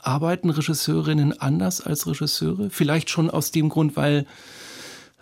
Arbeiten 0.00 0.50
Regisseurinnen 0.50 1.40
anders 1.40 1.80
als 1.80 2.06
Regisseure? 2.06 2.70
Vielleicht 2.70 3.10
schon 3.10 3.30
aus 3.30 3.50
dem 3.50 3.68
Grund, 3.68 3.96
weil, 3.96 4.26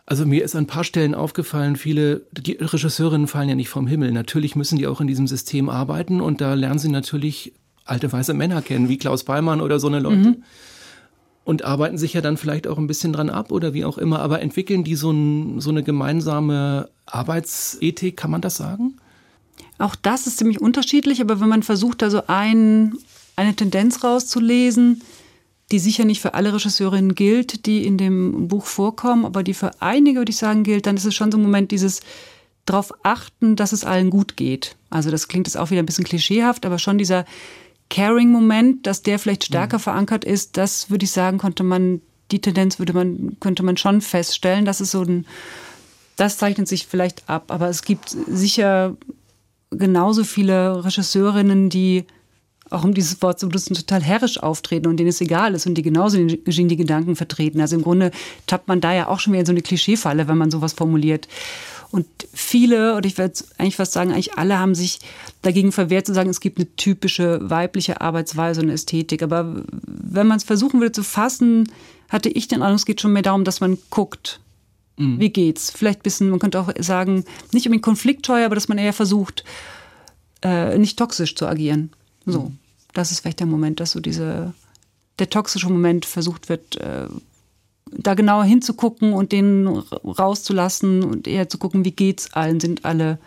also 0.06 0.26
mir 0.26 0.44
ist 0.44 0.56
an 0.56 0.64
ein 0.64 0.66
paar 0.66 0.84
Stellen 0.84 1.14
aufgefallen, 1.14 1.76
viele, 1.76 2.22
die 2.32 2.52
Regisseurinnen 2.52 3.28
fallen 3.28 3.48
ja 3.48 3.54
nicht 3.54 3.68
vom 3.68 3.86
Himmel. 3.86 4.12
Natürlich 4.12 4.56
müssen 4.56 4.78
die 4.78 4.86
auch 4.86 5.00
in 5.00 5.06
diesem 5.06 5.26
System 5.26 5.68
arbeiten 5.68 6.20
und 6.20 6.40
da 6.40 6.54
lernen 6.54 6.78
sie 6.78 6.88
natürlich 6.88 7.52
alte 7.84 8.10
weiße 8.10 8.34
Männer 8.34 8.62
kennen, 8.62 8.88
wie 8.88 8.98
Klaus 8.98 9.24
Ballmann 9.24 9.60
oder 9.60 9.78
so 9.78 9.88
eine 9.88 10.00
Leute. 10.00 10.30
Mhm. 10.30 10.42
Und 11.44 11.64
arbeiten 11.64 11.98
sich 11.98 12.12
ja 12.12 12.20
dann 12.20 12.36
vielleicht 12.36 12.68
auch 12.68 12.78
ein 12.78 12.86
bisschen 12.86 13.12
dran 13.12 13.28
ab 13.28 13.50
oder 13.50 13.74
wie 13.74 13.84
auch 13.84 13.98
immer, 13.98 14.20
aber 14.20 14.40
entwickeln 14.40 14.84
die 14.84 14.94
so, 14.94 15.10
ein, 15.10 15.60
so 15.60 15.70
eine 15.70 15.82
gemeinsame 15.82 16.88
Arbeitsethik, 17.04 18.16
kann 18.16 18.30
man 18.30 18.40
das 18.40 18.56
sagen? 18.56 18.94
Auch 19.78 19.94
das 19.94 20.26
ist 20.26 20.38
ziemlich 20.38 20.60
unterschiedlich, 20.60 21.20
aber 21.20 21.40
wenn 21.40 21.48
man 21.48 21.62
versucht, 21.62 22.02
da 22.02 22.10
so 22.10 22.22
ein, 22.26 22.94
eine 23.36 23.54
Tendenz 23.54 24.04
rauszulesen, 24.04 25.02
die 25.70 25.78
sicher 25.78 26.04
nicht 26.04 26.20
für 26.20 26.34
alle 26.34 26.52
Regisseurinnen 26.52 27.14
gilt, 27.14 27.66
die 27.66 27.86
in 27.86 27.96
dem 27.96 28.48
Buch 28.48 28.66
vorkommen, 28.66 29.24
aber 29.24 29.42
die 29.42 29.54
für 29.54 29.70
einige, 29.80 30.20
würde 30.20 30.30
ich 30.30 30.36
sagen, 30.36 30.64
gilt, 30.64 30.86
dann 30.86 30.96
ist 30.96 31.06
es 31.06 31.14
schon 31.14 31.32
so 31.32 31.38
ein 31.38 31.42
Moment 31.42 31.70
dieses 31.70 32.00
darauf 32.66 32.92
achten, 33.02 33.56
dass 33.56 33.72
es 33.72 33.84
allen 33.84 34.10
gut 34.10 34.36
geht. 34.36 34.76
Also 34.90 35.10
das 35.10 35.28
klingt 35.28 35.46
jetzt 35.46 35.56
auch 35.56 35.70
wieder 35.70 35.82
ein 35.82 35.86
bisschen 35.86 36.04
klischeehaft, 36.04 36.64
aber 36.66 36.78
schon 36.78 36.98
dieser 36.98 37.24
Caring-Moment, 37.90 38.86
dass 38.86 39.02
der 39.02 39.18
vielleicht 39.18 39.44
stärker 39.44 39.78
mhm. 39.78 39.82
verankert 39.82 40.24
ist, 40.24 40.56
das 40.56 40.90
würde 40.90 41.04
ich 41.04 41.10
sagen, 41.10 41.38
konnte 41.38 41.62
man, 41.64 42.00
die 42.30 42.40
Tendenz 42.40 42.78
würde 42.78 42.92
man, 42.92 43.36
könnte 43.40 43.62
man 43.62 43.76
schon 43.76 44.00
feststellen. 44.00 44.64
Das 44.64 44.80
ist 44.80 44.92
so 44.92 45.02
ein, 45.02 45.26
das 46.16 46.38
zeichnet 46.38 46.68
sich 46.68 46.86
vielleicht 46.86 47.28
ab. 47.28 47.50
Aber 47.50 47.68
es 47.68 47.82
gibt 47.82 48.08
sicher 48.10 48.96
genauso 49.76 50.24
viele 50.24 50.84
Regisseurinnen, 50.84 51.68
die 51.68 52.04
auch 52.70 52.84
um 52.84 52.94
dieses 52.94 53.20
Wort 53.22 53.38
zu 53.38 53.48
benutzen, 53.48 53.74
total 53.74 54.02
herrisch 54.02 54.38
auftreten 54.42 54.88
und 54.88 54.96
denen 54.96 55.10
es 55.10 55.20
egal 55.20 55.54
ist 55.54 55.66
und 55.66 55.74
die 55.74 55.82
genauso 55.82 56.16
den 56.16 56.42
Genie-Gedanken 56.44 57.16
vertreten. 57.16 57.60
Also 57.60 57.76
im 57.76 57.82
Grunde 57.82 58.10
tappt 58.46 58.68
man 58.68 58.80
da 58.80 58.94
ja 58.94 59.08
auch 59.08 59.20
schon 59.20 59.32
wieder 59.32 59.40
in 59.40 59.46
so 59.46 59.52
eine 59.52 59.62
Klischeefalle, 59.62 60.26
wenn 60.26 60.38
man 60.38 60.50
sowas 60.50 60.72
formuliert. 60.72 61.28
Und 61.90 62.06
viele, 62.32 62.96
oder 62.96 63.06
ich 63.06 63.18
werde 63.18 63.34
eigentlich 63.58 63.76
fast 63.76 63.92
sagen, 63.92 64.12
eigentlich 64.12 64.38
alle 64.38 64.58
haben 64.58 64.74
sich 64.74 65.00
dagegen 65.42 65.72
verwehrt 65.72 66.06
zu 66.06 66.14
sagen, 66.14 66.30
es 66.30 66.40
gibt 66.40 66.58
eine 66.58 66.74
typische 66.76 67.38
weibliche 67.50 68.00
Arbeitsweise 68.00 68.62
und 68.62 68.70
Ästhetik. 68.70 69.22
Aber 69.22 69.62
wenn 69.72 70.26
man 70.26 70.38
es 70.38 70.44
versuchen 70.44 70.80
würde 70.80 70.92
zu 70.92 71.02
fassen, 71.02 71.70
hatte 72.08 72.30
ich 72.30 72.48
den 72.48 72.62
Eindruck, 72.62 72.78
es 72.78 72.86
geht 72.86 73.02
schon 73.02 73.12
mehr 73.12 73.22
darum, 73.22 73.44
dass 73.44 73.60
man 73.60 73.76
guckt, 73.90 74.40
mhm. 75.02 75.20
wie 75.20 75.30
geht's. 75.30 75.70
Vielleicht 75.70 76.00
ein 76.00 76.02
bisschen, 76.04 76.30
man 76.30 76.38
könnte 76.38 76.60
auch 76.60 76.70
sagen, 76.78 77.24
nicht 77.52 77.66
unbedingt 77.66 77.84
konfliktscheu, 77.84 78.44
aber 78.44 78.54
dass 78.54 78.68
man 78.68 78.78
eher 78.78 78.92
versucht, 78.92 79.44
äh, 80.42 80.76
nicht 80.78 80.98
toxisch 80.98 81.34
zu 81.34 81.46
agieren. 81.46 81.90
So, 82.26 82.42
mhm. 82.42 82.58
das 82.94 83.10
ist 83.10 83.20
vielleicht 83.20 83.40
der 83.40 83.46
Moment, 83.46 83.80
dass 83.80 83.92
so 83.92 84.00
diese, 84.00 84.54
der 85.18 85.30
toxische 85.30 85.68
Moment 85.68 86.04
versucht 86.04 86.48
wird, 86.48 86.76
äh, 86.76 87.06
da 87.94 88.14
genauer 88.14 88.44
hinzugucken 88.44 89.12
und 89.12 89.32
den 89.32 89.66
rauszulassen 89.66 91.04
und 91.04 91.28
eher 91.28 91.48
zu 91.48 91.58
gucken, 91.58 91.84
wie 91.84 91.90
geht's 91.90 92.32
allen, 92.32 92.58
sind 92.58 92.84
alle 92.84 93.18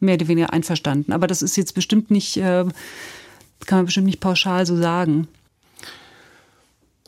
mehr 0.00 0.14
oder 0.14 0.28
weniger 0.28 0.52
einverstanden. 0.52 1.12
Aber 1.12 1.26
das 1.26 1.42
ist 1.42 1.56
jetzt 1.56 1.74
bestimmt 1.74 2.10
nicht, 2.10 2.36
äh, 2.36 2.64
kann 3.66 3.78
man 3.78 3.86
bestimmt 3.86 4.06
nicht 4.06 4.20
pauschal 4.20 4.66
so 4.66 4.76
sagen. 4.76 5.28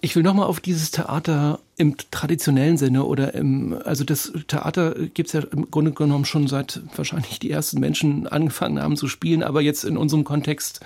Ich 0.04 0.14
will 0.16 0.22
nochmal 0.22 0.48
auf 0.48 0.60
dieses 0.60 0.90
Theater 0.90 1.60
im 1.78 1.96
traditionellen 2.10 2.76
Sinne 2.76 3.04
oder 3.04 3.32
im, 3.32 3.74
also 3.86 4.04
das 4.04 4.34
Theater 4.48 4.94
gibt 5.14 5.28
es 5.28 5.32
ja 5.32 5.40
im 5.50 5.70
Grunde 5.70 5.92
genommen 5.92 6.26
schon 6.26 6.46
seit 6.46 6.82
wahrscheinlich 6.94 7.38
die 7.38 7.50
ersten 7.50 7.80
Menschen 7.80 8.26
angefangen 8.26 8.82
haben 8.82 8.98
zu 8.98 9.08
spielen, 9.08 9.42
aber 9.42 9.62
jetzt 9.62 9.82
in 9.82 9.96
unserem 9.96 10.24
Kontext 10.24 10.80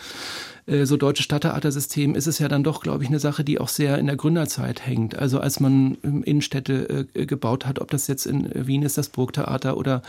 äh, 0.66 0.86
so 0.86 0.96
deutsche 0.96 1.24
Stadttheatersystem 1.24 2.14
ist 2.14 2.28
es 2.28 2.38
ja 2.38 2.46
dann 2.46 2.62
doch, 2.62 2.80
glaube 2.80 3.02
ich, 3.02 3.08
eine 3.08 3.18
Sache, 3.18 3.42
die 3.42 3.58
auch 3.58 3.66
sehr 3.66 3.98
in 3.98 4.06
der 4.06 4.14
Gründerzeit 4.14 4.86
hängt. 4.86 5.18
Also 5.18 5.40
als 5.40 5.58
man 5.58 5.96
Innenstädte 6.24 7.08
äh, 7.12 7.26
gebaut 7.26 7.66
hat, 7.66 7.80
ob 7.80 7.90
das 7.90 8.06
jetzt 8.06 8.24
in 8.24 8.48
Wien 8.54 8.84
ist, 8.84 8.98
das 8.98 9.08
Burgtheater 9.08 9.76
oder 9.76 10.02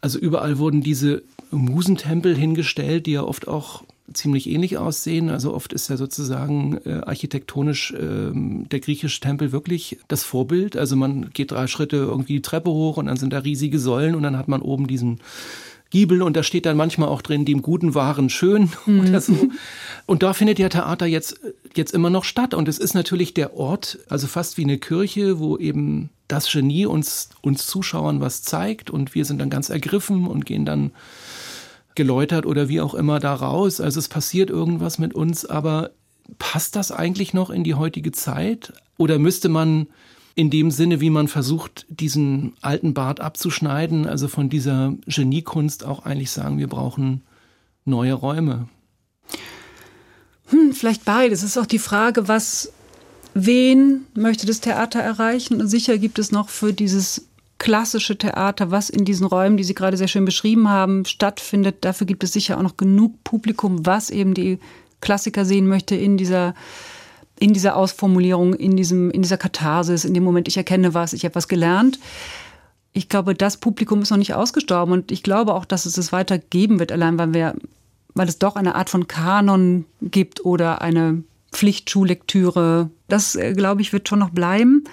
also 0.00 0.18
überall 0.18 0.56
wurden 0.56 0.80
diese 0.80 1.22
Musentempel 1.50 2.34
hingestellt, 2.34 3.04
die 3.04 3.12
ja 3.12 3.24
oft 3.24 3.46
auch 3.46 3.84
ziemlich 4.12 4.48
ähnlich 4.48 4.78
aussehen. 4.78 5.30
Also 5.30 5.54
oft 5.54 5.72
ist 5.72 5.88
ja 5.88 5.96
sozusagen 5.96 6.78
äh, 6.84 7.00
architektonisch 7.04 7.92
äh, 7.92 8.30
der 8.32 8.80
griechische 8.80 9.20
Tempel 9.20 9.52
wirklich 9.52 9.98
das 10.08 10.24
Vorbild. 10.24 10.76
Also 10.76 10.96
man 10.96 11.30
geht 11.30 11.50
drei 11.50 11.66
Schritte 11.66 11.96
irgendwie 11.96 12.34
die 12.34 12.42
Treppe 12.42 12.70
hoch 12.70 12.96
und 12.96 13.06
dann 13.06 13.16
sind 13.16 13.32
da 13.32 13.38
riesige 13.38 13.78
Säulen 13.78 14.14
und 14.14 14.22
dann 14.22 14.36
hat 14.36 14.48
man 14.48 14.62
oben 14.62 14.86
diesen 14.86 15.20
Giebel 15.92 16.22
und 16.22 16.36
da 16.38 16.42
steht 16.42 16.64
dann 16.64 16.78
manchmal 16.78 17.10
auch 17.10 17.20
drin, 17.20 17.44
dem 17.44 17.60
Guten 17.60 17.94
waren 17.94 18.30
schön 18.30 18.70
mhm. 18.86 19.00
oder 19.08 19.20
so. 19.20 19.36
Und 20.06 20.22
da 20.22 20.32
findet 20.32 20.58
ja 20.58 20.70
Theater 20.70 21.06
jetzt, 21.06 21.38
jetzt 21.76 21.92
immer 21.92 22.08
noch 22.08 22.24
statt. 22.24 22.54
Und 22.54 22.66
es 22.66 22.78
ist 22.78 22.94
natürlich 22.94 23.34
der 23.34 23.56
Ort, 23.56 23.98
also 24.08 24.26
fast 24.26 24.56
wie 24.56 24.64
eine 24.64 24.78
Kirche, 24.78 25.38
wo 25.38 25.58
eben 25.58 26.08
das 26.28 26.50
Genie 26.50 26.86
uns, 26.86 27.28
uns 27.42 27.66
Zuschauern 27.66 28.20
was 28.20 28.42
zeigt 28.42 28.90
und 28.90 29.14
wir 29.14 29.26
sind 29.26 29.38
dann 29.38 29.50
ganz 29.50 29.68
ergriffen 29.68 30.26
und 30.26 30.46
gehen 30.46 30.64
dann 30.64 30.92
geläutert 31.94 32.46
oder 32.46 32.68
wie 32.68 32.80
auch 32.80 32.94
immer 32.94 33.20
da 33.20 33.34
raus. 33.34 33.80
Also 33.80 33.98
es 33.98 34.08
passiert 34.08 34.50
irgendwas 34.50 34.98
mit 34.98 35.14
uns, 35.14 35.44
aber 35.44 35.90
passt 36.38 36.76
das 36.76 36.92
eigentlich 36.92 37.34
noch 37.34 37.50
in 37.50 37.64
die 37.64 37.74
heutige 37.74 38.12
Zeit? 38.12 38.72
Oder 38.98 39.18
müsste 39.18 39.48
man 39.48 39.88
in 40.34 40.50
dem 40.50 40.70
Sinne, 40.70 41.00
wie 41.00 41.10
man 41.10 41.28
versucht, 41.28 41.86
diesen 41.88 42.54
alten 42.62 42.94
Bart 42.94 43.20
abzuschneiden, 43.20 44.06
also 44.06 44.28
von 44.28 44.48
dieser 44.48 44.94
Geniekunst 45.06 45.84
auch 45.84 46.04
eigentlich 46.04 46.30
sagen, 46.30 46.58
wir 46.58 46.68
brauchen 46.68 47.22
neue 47.84 48.14
Räume? 48.14 48.68
Hm, 50.46 50.72
vielleicht 50.72 51.04
beides. 51.04 51.42
Es 51.42 51.50
ist 51.50 51.58
auch 51.58 51.66
die 51.66 51.78
Frage, 51.78 52.28
was, 52.28 52.72
wen 53.34 54.06
möchte 54.14 54.46
das 54.46 54.60
Theater 54.60 55.00
erreichen? 55.00 55.60
Und 55.60 55.68
sicher 55.68 55.98
gibt 55.98 56.18
es 56.18 56.32
noch 56.32 56.48
für 56.48 56.72
dieses 56.72 57.28
klassische 57.62 58.18
Theater, 58.18 58.72
was 58.72 58.90
in 58.90 59.04
diesen 59.04 59.24
Räumen, 59.24 59.56
die 59.56 59.62
Sie 59.62 59.76
gerade 59.76 59.96
sehr 59.96 60.08
schön 60.08 60.24
beschrieben 60.24 60.68
haben, 60.68 61.04
stattfindet. 61.04 61.76
Dafür 61.82 62.08
gibt 62.08 62.24
es 62.24 62.32
sicher 62.32 62.58
auch 62.58 62.62
noch 62.62 62.76
genug 62.76 63.22
Publikum, 63.22 63.86
was 63.86 64.10
eben 64.10 64.34
die 64.34 64.58
Klassiker 65.00 65.44
sehen 65.44 65.68
möchte 65.68 65.94
in 65.94 66.16
dieser 66.16 66.54
in 67.38 67.52
dieser 67.52 67.76
Ausformulierung, 67.76 68.54
in, 68.54 68.76
diesem, 68.76 69.10
in 69.10 69.22
dieser 69.22 69.36
Katharsis, 69.36 70.04
in 70.04 70.14
dem 70.14 70.22
Moment, 70.22 70.46
ich 70.46 70.56
erkenne 70.56 70.94
was, 70.94 71.12
ich 71.12 71.24
habe 71.24 71.34
was 71.34 71.48
gelernt. 71.48 71.98
Ich 72.92 73.08
glaube, 73.08 73.34
das 73.34 73.56
Publikum 73.56 74.02
ist 74.02 74.10
noch 74.10 74.18
nicht 74.18 74.34
ausgestorben 74.34 74.92
und 74.92 75.10
ich 75.10 75.22
glaube 75.22 75.54
auch, 75.54 75.64
dass 75.64 75.86
es 75.86 75.98
es 75.98 76.12
weiter 76.12 76.38
geben 76.38 76.78
wird, 76.78 76.92
allein 76.92 77.18
weil 77.18 77.34
wir, 77.34 77.54
weil 78.14 78.28
es 78.28 78.38
doch 78.38 78.54
eine 78.54 78.74
Art 78.74 78.90
von 78.90 79.08
Kanon 79.08 79.86
gibt 80.00 80.44
oder 80.44 80.82
eine 80.82 81.22
Pflichtschullektüre. 81.52 82.90
Das, 83.08 83.34
äh, 83.34 83.54
glaube 83.54 83.82
ich, 83.82 83.92
wird 83.92 84.08
schon 84.08 84.20
noch 84.20 84.30
bleiben. 84.30 84.84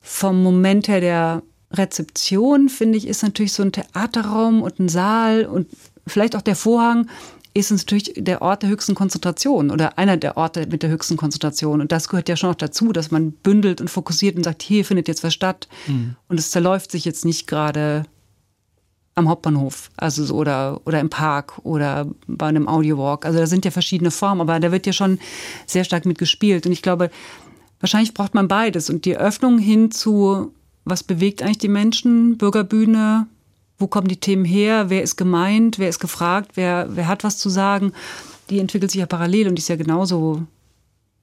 Vom 0.00 0.42
Moment 0.42 0.88
her 0.88 1.00
der 1.00 1.42
Rezeption, 1.76 2.68
finde 2.68 2.98
ich, 2.98 3.06
ist 3.06 3.22
natürlich 3.22 3.52
so 3.52 3.62
ein 3.62 3.72
Theaterraum 3.72 4.62
und 4.62 4.78
ein 4.78 4.88
Saal 4.88 5.46
und 5.46 5.68
vielleicht 6.06 6.36
auch 6.36 6.42
der 6.42 6.56
Vorhang 6.56 7.08
ist 7.56 7.70
es 7.70 7.82
natürlich 7.82 8.12
der 8.16 8.42
Ort 8.42 8.62
der 8.62 8.70
höchsten 8.70 8.94
Konzentration 8.94 9.70
oder 9.70 9.98
einer 9.98 10.18
der 10.18 10.36
Orte 10.36 10.66
mit 10.66 10.82
der 10.82 10.90
höchsten 10.90 11.16
Konzentration. 11.16 11.80
Und 11.80 11.90
das 11.90 12.08
gehört 12.08 12.28
ja 12.28 12.36
schon 12.36 12.50
auch 12.50 12.56
dazu, 12.56 12.92
dass 12.92 13.10
man 13.10 13.32
bündelt 13.32 13.80
und 13.80 13.88
fokussiert 13.88 14.36
und 14.36 14.44
sagt, 14.44 14.62
hier 14.62 14.84
findet 14.84 15.08
jetzt 15.08 15.24
was 15.24 15.32
statt. 15.32 15.66
Mhm. 15.86 16.16
Und 16.28 16.38
es 16.38 16.50
zerläuft 16.50 16.90
sich 16.90 17.06
jetzt 17.06 17.24
nicht 17.24 17.46
gerade 17.46 18.04
am 19.14 19.30
Hauptbahnhof, 19.30 19.90
also 19.96 20.22
so, 20.22 20.34
oder, 20.34 20.82
oder 20.84 21.00
im 21.00 21.08
Park 21.08 21.58
oder 21.62 22.06
bei 22.26 22.46
einem 22.46 22.68
Audiowalk. 22.68 23.24
Also 23.24 23.38
da 23.38 23.46
sind 23.46 23.64
ja 23.64 23.70
verschiedene 23.70 24.10
Formen, 24.10 24.42
aber 24.42 24.60
da 24.60 24.70
wird 24.70 24.86
ja 24.86 24.92
schon 24.92 25.18
sehr 25.66 25.84
stark 25.84 26.04
mitgespielt. 26.04 26.66
Und 26.66 26.72
ich 26.72 26.82
glaube, 26.82 27.10
wahrscheinlich 27.80 28.12
braucht 28.12 28.34
man 28.34 28.48
beides. 28.48 28.90
Und 28.90 29.06
die 29.06 29.16
Öffnung 29.16 29.58
hin 29.58 29.90
zu, 29.90 30.52
was 30.86 31.02
bewegt 31.02 31.42
eigentlich 31.42 31.58
die 31.58 31.68
Menschen, 31.68 32.38
Bürgerbühne, 32.38 33.26
wo 33.76 33.88
kommen 33.88 34.08
die 34.08 34.20
Themen 34.20 34.44
her, 34.44 34.88
wer 34.88 35.02
ist 35.02 35.16
gemeint, 35.16 35.78
wer 35.78 35.88
ist 35.88 35.98
gefragt, 35.98 36.52
wer, 36.54 36.88
wer 36.90 37.08
hat 37.08 37.24
was 37.24 37.36
zu 37.38 37.50
sagen, 37.50 37.92
die 38.48 38.60
entwickelt 38.60 38.92
sich 38.92 39.00
ja 39.00 39.06
parallel 39.06 39.48
und 39.48 39.58
ist 39.58 39.68
ja 39.68 39.76
genauso, 39.76 40.46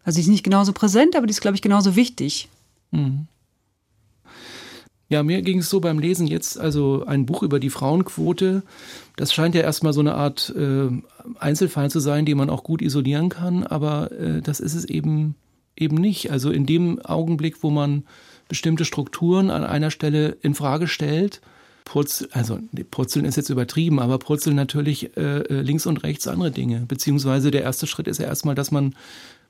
also 0.04 0.18
die 0.18 0.22
ist 0.22 0.28
nicht 0.28 0.44
genauso 0.44 0.74
präsent, 0.74 1.16
aber 1.16 1.26
die 1.26 1.32
ist, 1.32 1.42
glaube 1.42 1.56
ich, 1.56 1.62
genauso 1.62 1.96
wichtig. 1.96 2.50
Mhm. 2.92 3.28
Ja, 5.08 5.24
mir 5.24 5.42
ging 5.42 5.60
es 5.60 5.70
so 5.70 5.80
beim 5.80 6.00
Lesen 6.00 6.28
jetzt, 6.28 6.60
also 6.60 7.06
ein 7.06 7.26
Buch 7.26 7.42
über 7.42 7.60
die 7.60 7.70
Frauenquote, 7.70 8.64
das 9.16 9.34
scheint 9.34 9.56
ja 9.56 9.62
erstmal 9.62 9.94
so 9.94 10.02
eine 10.02 10.16
Art 10.16 10.54
äh, 10.58 10.90
Einzelfall 11.40 11.90
zu 11.90 12.02
sein, 12.02 12.26
den 12.26 12.38
man 12.38 12.50
auch 12.50 12.64
gut 12.64 12.82
isolieren 12.82 13.30
kann, 13.30 13.64
aber 13.64 14.12
äh, 14.12 14.42
das 14.42 14.60
ist 14.60 14.74
es 14.74 14.84
eben, 14.86 15.36
eben 15.78 15.96
nicht. 15.96 16.32
Also 16.32 16.52
in 16.52 16.66
dem 16.66 17.00
Augenblick, 17.00 17.64
wo 17.64 17.70
man 17.70 18.04
bestimmte 18.48 18.86
Strukturen 18.86 19.50
an 19.50 19.64
einer 19.64 19.92
Stelle 19.92 20.38
in 20.42 20.56
Frage 20.56 20.88
stellt, 20.88 21.42
Purzel, 21.86 22.30
also 22.32 22.60
Purzeln 22.92 23.26
ist 23.26 23.36
jetzt 23.36 23.50
übertrieben, 23.50 24.00
aber 24.00 24.18
Purzeln 24.18 24.56
natürlich 24.56 25.16
äh, 25.18 25.40
äh, 25.40 25.62
links 25.62 25.86
und 25.86 26.04
rechts 26.04 26.28
andere 26.28 26.52
Dinge. 26.52 26.86
Beziehungsweise 26.88 27.52
der 27.52 27.64
erste 27.64 27.88
Schritt 27.88 28.08
ist 28.08 28.20
ja 28.20 28.26
erstmal, 28.26 28.56
dass 28.56 28.72
man 28.72 28.96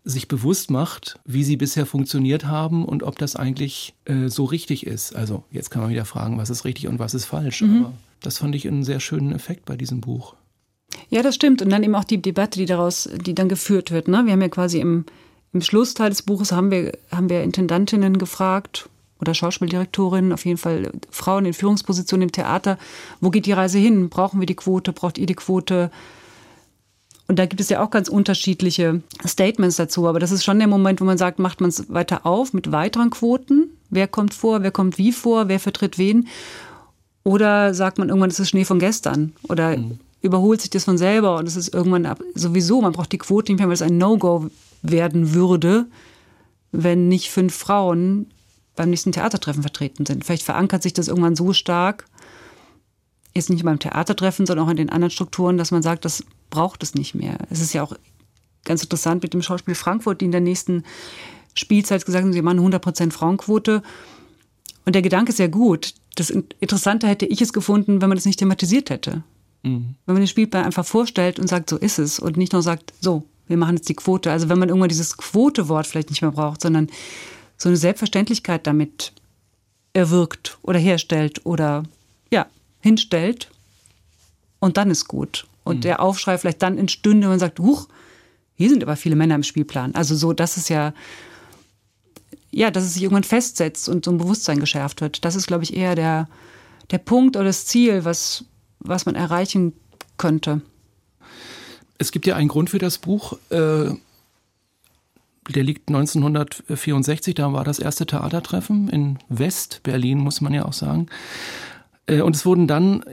sich 0.03 0.27
bewusst 0.27 0.69
macht, 0.69 1.19
wie 1.25 1.43
sie 1.43 1.55
bisher 1.55 1.85
funktioniert 1.85 2.45
haben 2.45 2.85
und 2.85 3.03
ob 3.03 3.17
das 3.17 3.35
eigentlich 3.35 3.93
äh, 4.05 4.27
so 4.27 4.45
richtig 4.45 4.85
ist. 4.85 5.15
Also 5.15 5.43
jetzt 5.51 5.69
kann 5.69 5.81
man 5.81 5.91
wieder 5.91 6.05
fragen, 6.05 6.38
was 6.38 6.50
ist 6.50 6.65
richtig 6.65 6.88
und 6.88 7.00
was 7.00 7.13
ist 7.13 7.25
falsch. 7.25 7.62
Mhm. 7.62 7.85
Aber 7.85 7.93
das 8.21 8.39
fand 8.39 8.55
ich 8.55 8.67
einen 8.67 8.83
sehr 8.83 9.00
schönen 9.00 9.31
Effekt 9.31 9.65
bei 9.65 9.77
diesem 9.77 10.01
Buch. 10.01 10.35
Ja, 11.09 11.21
das 11.21 11.35
stimmt. 11.35 11.62
Und 11.62 11.69
dann 11.69 11.83
eben 11.83 11.95
auch 11.95 12.03
die 12.03 12.21
Debatte, 12.21 12.59
die 12.59 12.65
daraus, 12.65 13.09
die 13.25 13.33
dann 13.33 13.50
geführt 13.50 13.91
wird. 13.91 14.07
Ne? 14.07 14.23
Wir 14.25 14.33
haben 14.33 14.41
ja 14.41 14.50
quasi 14.50 14.79
im, 14.79 15.05
im 15.53 15.62
Schlussteil 15.62 16.10
des 16.10 16.24
Buches 16.24 16.51
haben 16.51 16.72
wir, 16.72 16.91
haben 17.12 17.29
wir 17.29 17.43
Intendantinnen 17.43 18.17
gefragt 18.17 18.89
oder 19.22 19.33
Schauspieldirektorin, 19.33 20.33
auf 20.33 20.45
jeden 20.45 20.57
Fall 20.57 20.91
Frauen 21.10 21.45
in 21.45 21.53
Führungspositionen 21.53 22.24
im 22.24 22.31
Theater. 22.31 22.77
Wo 23.22 23.29
geht 23.29 23.45
die 23.45 23.53
Reise 23.53 23.77
hin? 23.77 24.10
Brauchen 24.10 24.39
wir 24.39 24.48
die 24.48 24.55
Quote? 24.55 24.91
Braucht 24.91 25.17
ihr 25.17 25.27
die 25.27 25.36
Quote? 25.36 25.91
Und 27.27 27.39
da 27.39 27.45
gibt 27.45 27.62
es 27.62 27.69
ja 27.69 27.81
auch 27.81 27.89
ganz 27.89 28.10
unterschiedliche 28.10 29.01
Statements 29.25 29.77
dazu. 29.77 30.07
Aber 30.07 30.19
das 30.19 30.31
ist 30.31 30.43
schon 30.43 30.60
der 30.60 30.67
Moment, 30.67 31.00
wo 31.00 31.05
man 31.05 31.17
sagt, 31.17 31.39
macht 31.39 31.62
man 31.62 31.69
es 31.69 31.91
weiter 31.93 32.25
auf 32.25 32.53
mit 32.53 32.72
weiteren 32.72 33.12
Quoten? 33.12 33.69
Wer 33.89 34.07
kommt 34.07 34.33
vor? 34.33 34.62
Wer 34.63 34.72
kommt 34.72 34.98
wie 34.98 35.12
vor? 35.12 35.48
Wer 35.48 35.60
vertritt 35.60 35.98
wen? 35.98 36.27
Oder 37.24 37.74
sagt 37.74 37.98
man 37.98 38.10
irgendwann, 38.10 38.29
das 38.29 38.39
ist 38.39 38.50
Schnee 38.50 38.65
von 38.65 38.79
gestern? 38.79 39.33
Oder 39.48 39.77
mhm. 39.77 40.00
überholt 40.22 40.62
sich 40.62 40.72
das 40.72 40.83
von 40.83 40.98
selber 40.98 41.38
und 41.38 41.48
es 41.48 41.55
ist 41.55 41.74
irgendwann 41.74 42.13
sowieso, 42.36 42.81
man 42.81 42.91
braucht 42.91 43.13
die 43.13 43.17
Quote 43.17 43.51
nicht 43.51 43.60
mehr, 43.60 43.67
weil 43.67 43.75
es 43.75 43.81
ein 43.81 43.98
No-Go 43.98 44.50
werden 44.83 45.33
würde, 45.33 45.87
wenn 46.71 47.07
nicht 47.07 47.31
fünf 47.31 47.55
Frauen 47.55 48.27
beim 48.75 48.89
nächsten 48.89 49.11
Theatertreffen 49.11 49.63
vertreten 49.63 50.05
sind. 50.05 50.25
Vielleicht 50.25 50.43
verankert 50.43 50.83
sich 50.83 50.93
das 50.93 51.07
irgendwann 51.07 51.35
so 51.35 51.53
stark, 51.53 52.05
jetzt 53.35 53.49
nicht 53.49 53.63
beim 53.63 53.79
Theatertreffen, 53.79 54.45
sondern 54.45 54.67
auch 54.67 54.71
in 54.71 54.77
den 54.77 54.89
anderen 54.89 55.11
Strukturen, 55.11 55.57
dass 55.57 55.71
man 55.71 55.81
sagt, 55.81 56.05
das 56.05 56.23
braucht 56.49 56.83
es 56.83 56.93
nicht 56.93 57.15
mehr. 57.15 57.37
Es 57.49 57.61
ist 57.61 57.73
ja 57.73 57.83
auch 57.83 57.93
ganz 58.63 58.83
interessant 58.83 59.23
mit 59.23 59.33
dem 59.33 59.41
Schauspiel 59.41 59.75
Frankfurt, 59.75 60.21
die 60.21 60.25
in 60.25 60.31
der 60.31 60.41
nächsten 60.41 60.83
Spielzeit 61.55 62.05
gesagt 62.05 62.23
haben, 62.23 62.33
sie 62.33 62.41
machen 62.41 62.59
100% 62.59 63.11
Frauenquote. 63.11 63.81
Und 64.85 64.95
der 64.95 65.01
Gedanke 65.01 65.31
ist 65.31 65.39
ja 65.39 65.47
gut. 65.47 65.93
Das 66.15 66.29
Interessante 66.29 67.07
hätte 67.07 67.25
ich 67.25 67.41
es 67.41 67.53
gefunden, 67.53 68.01
wenn 68.01 68.09
man 68.09 68.17
das 68.17 68.25
nicht 68.25 68.39
thematisiert 68.39 68.89
hätte. 68.89 69.23
Mhm. 69.63 69.95
Wenn 70.05 70.15
man 70.15 70.21
den 70.21 70.27
Spielplan 70.27 70.65
einfach 70.65 70.85
vorstellt 70.85 71.39
und 71.39 71.47
sagt, 71.47 71.69
so 71.69 71.77
ist 71.77 71.99
es. 71.99 72.19
Und 72.19 72.37
nicht 72.37 72.53
nur 72.53 72.61
sagt, 72.61 72.93
so, 73.01 73.23
wir 73.47 73.57
machen 73.57 73.75
jetzt 73.75 73.89
die 73.89 73.95
Quote. 73.95 74.31
Also 74.31 74.50
wenn 74.50 74.59
man 74.59 74.69
irgendwann 74.69 74.89
dieses 74.89 75.17
Quote-Wort 75.17 75.88
vielleicht 75.88 76.09
nicht 76.09 76.21
mehr 76.21 76.31
braucht, 76.31 76.62
sondern 76.62 76.88
so 77.57 77.69
eine 77.69 77.77
Selbstverständlichkeit 77.77 78.65
damit 78.67 79.13
erwirkt 79.93 80.57
oder 80.63 80.79
herstellt 80.79 81.45
oder 81.45 81.83
ja, 82.31 82.47
hinstellt 82.81 83.50
und 84.59 84.77
dann 84.77 84.89
ist 84.89 85.07
gut. 85.07 85.45
Und 85.63 85.77
mhm. 85.77 85.81
der 85.81 86.01
Aufschrei 86.01 86.38
vielleicht 86.38 86.62
dann 86.62 86.77
entstünde, 86.77 87.23
wenn 87.23 87.33
man 87.33 87.39
sagt, 87.39 87.59
huch, 87.59 87.88
hier 88.55 88.69
sind 88.69 88.83
aber 88.83 88.95
viele 88.95 89.15
Männer 89.15 89.35
im 89.35 89.43
Spielplan. 89.43 89.95
Also 89.95 90.15
so, 90.15 90.33
das 90.33 90.57
ist 90.57 90.69
ja, 90.69 90.93
ja, 92.51 92.71
dass 92.71 92.83
es 92.83 92.93
sich 92.93 93.03
irgendwann 93.03 93.23
festsetzt 93.23 93.89
und 93.89 94.05
so 94.05 94.12
ein 94.12 94.17
Bewusstsein 94.17 94.59
geschärft 94.59 95.01
wird. 95.01 95.25
Das 95.25 95.35
ist, 95.35 95.47
glaube 95.47 95.63
ich, 95.63 95.75
eher 95.75 95.95
der, 95.95 96.27
der 96.91 97.00
Punkt 97.00 97.35
oder 97.35 97.45
das 97.45 97.65
Ziel, 97.65 98.05
was, 98.05 98.45
was 98.79 99.05
man 99.05 99.15
erreichen 99.15 99.73
könnte. 100.17 100.62
Es 101.97 102.12
gibt 102.12 102.25
ja 102.25 102.35
einen 102.35 102.50
Grund 102.50 102.69
für 102.69 102.79
das 102.79 102.97
Buch. 102.97 103.38
Äh, 103.50 103.91
der 105.50 105.63
liegt 105.63 105.89
1964, 105.89 107.35
da 107.35 107.51
war 107.51 107.63
das 107.63 107.79
erste 107.79 108.05
Theatertreffen 108.05 108.88
in 108.89 109.19
West-Berlin, 109.29 110.19
muss 110.19 110.41
man 110.41 110.53
ja 110.53 110.65
auch 110.65 110.73
sagen. 110.73 111.07
Äh, 112.05 112.21
und 112.21 112.35
es 112.35 112.45
wurden 112.45 112.67
dann, 112.67 113.03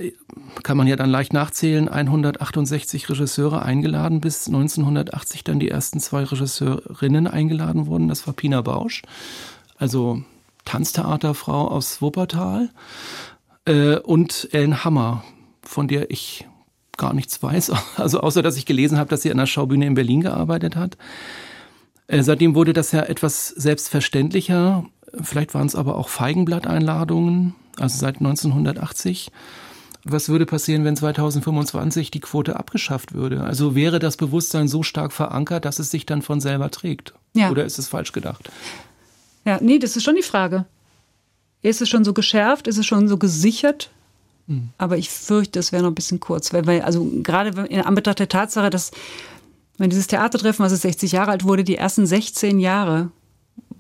kann 0.62 0.76
man 0.76 0.87
ja 0.87 0.96
dann 0.96 1.10
leicht 1.10 1.32
nachzählen, 1.32 1.88
168 1.88 3.08
Regisseure 3.08 3.62
eingeladen, 3.62 4.20
bis 4.20 4.46
1980 4.46 5.44
dann 5.44 5.60
die 5.60 5.68
ersten 5.68 6.00
zwei 6.00 6.25
Regisseurinnen 6.25 7.26
eingeladen 7.26 7.87
wurden. 7.87 8.08
Das 8.08 8.26
war 8.26 8.34
Pina 8.34 8.62
Bausch, 8.62 9.02
also 9.76 10.22
Tanztheaterfrau 10.64 11.68
aus 11.68 12.00
Wuppertal, 12.02 12.70
äh, 13.64 13.96
und 13.96 14.49
Ellen 14.52 14.84
Hammer, 14.84 15.25
von 15.62 15.88
der 15.88 16.10
ich 16.10 16.46
gar 17.00 17.14
nichts 17.14 17.42
weiß, 17.42 17.73
also 17.97 18.21
außer 18.21 18.42
dass 18.42 18.57
ich 18.57 18.66
gelesen 18.66 18.99
habe, 18.99 19.11
dass 19.11 19.23
sie 19.23 19.33
an 19.33 19.38
der 19.38 19.47
Schaubühne 19.47 19.87
in 19.87 19.95
Berlin 19.95 20.21
gearbeitet 20.21 20.76
hat. 20.76 20.97
Äh, 22.07 22.23
seitdem 22.23 22.54
wurde 22.54 22.73
das 22.73 22.92
ja 22.92 23.02
etwas 23.02 23.49
selbstverständlicher. 23.49 24.85
Vielleicht 25.21 25.54
waren 25.54 25.66
es 25.66 25.75
aber 25.75 25.97
auch 25.97 26.09
Feigenblatteinladungen 26.09 27.57
also 27.80 27.99
seit 27.99 28.16
1980. 28.16 29.30
Was 30.04 30.28
würde 30.28 30.47
passieren, 30.47 30.85
wenn 30.85 30.97
2025 30.97 32.11
die 32.11 32.21
Quote 32.21 32.57
abgeschafft 32.57 33.12
würde? 33.12 33.42
Also 33.42 33.75
wäre 33.75 33.99
das 33.99 34.16
Bewusstsein 34.16 34.66
so 34.66 34.83
stark 34.83 35.12
verankert, 35.12 35.64
dass 35.64 35.78
es 35.78 35.90
sich 35.90 36.07
dann 36.07 36.23
von 36.23 36.40
selber 36.40 36.71
trägt? 36.71 37.14
Ja. 37.35 37.50
Oder 37.50 37.64
ist 37.64 37.78
es 37.78 37.88
falsch 37.88 38.12
gedacht? 38.12 38.50
Ja, 39.45 39.59
nee, 39.61 39.78
das 39.78 39.97
ist 39.97 40.04
schon 40.04 40.16
die 40.16 40.23
Frage. 40.23 40.66
Ist 41.62 41.83
es 41.83 41.88
schon 41.88 42.04
so 42.04 42.14
geschärft? 42.14 42.66
Ist 42.66 42.78
es 42.78 42.87
schon 42.87 43.09
so 43.09 43.19
gesichert? 43.19 43.90
Mhm. 44.50 44.71
Aber 44.78 44.99
ich 44.99 45.09
fürchte, 45.09 45.59
es 45.59 45.73
wäre 45.73 45.83
noch 45.83 45.90
ein 45.90 45.95
bisschen 45.95 46.21
kurz. 46.21 46.52
Weil, 46.52 46.66
weil 46.66 46.83
also 46.83 47.09
gerade 47.23 47.66
in 47.66 47.80
Anbetracht 47.80 48.19
der 48.19 48.28
Tatsache, 48.28 48.69
dass 48.69 48.90
wenn 49.78 49.90
dieses 49.90 50.09
Theatertreffen, 50.09 50.64
was 50.64 50.73
es 50.73 50.83
60 50.83 51.12
Jahre 51.12 51.30
alt 51.30 51.45
wurde, 51.45 51.64
die 51.64 51.76
ersten 51.76 52.04
16 52.04 52.59
Jahre 52.59 53.11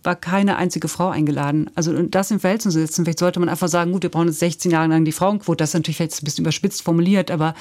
war 0.02 0.16
keine 0.16 0.56
einzige 0.56 0.88
Frau 0.88 1.10
eingeladen. 1.10 1.70
Also 1.74 2.00
das 2.02 2.30
im 2.30 2.40
Verhältnis 2.40 2.72
zu 2.72 2.80
setzen, 2.80 3.04
vielleicht 3.04 3.18
sollte 3.18 3.38
man 3.38 3.50
einfach 3.50 3.68
sagen, 3.68 3.92
gut, 3.92 4.02
wir 4.02 4.10
brauchen 4.10 4.28
jetzt 4.28 4.38
16 4.38 4.70
Jahre 4.70 4.88
lang 4.88 5.04
die 5.04 5.12
Frauenquote. 5.12 5.58
Das 5.58 5.70
ist 5.70 5.74
natürlich 5.74 5.98
vielleicht 5.98 6.22
ein 6.22 6.24
bisschen 6.24 6.44
überspitzt 6.44 6.82
formuliert, 6.82 7.30
aber 7.30 7.54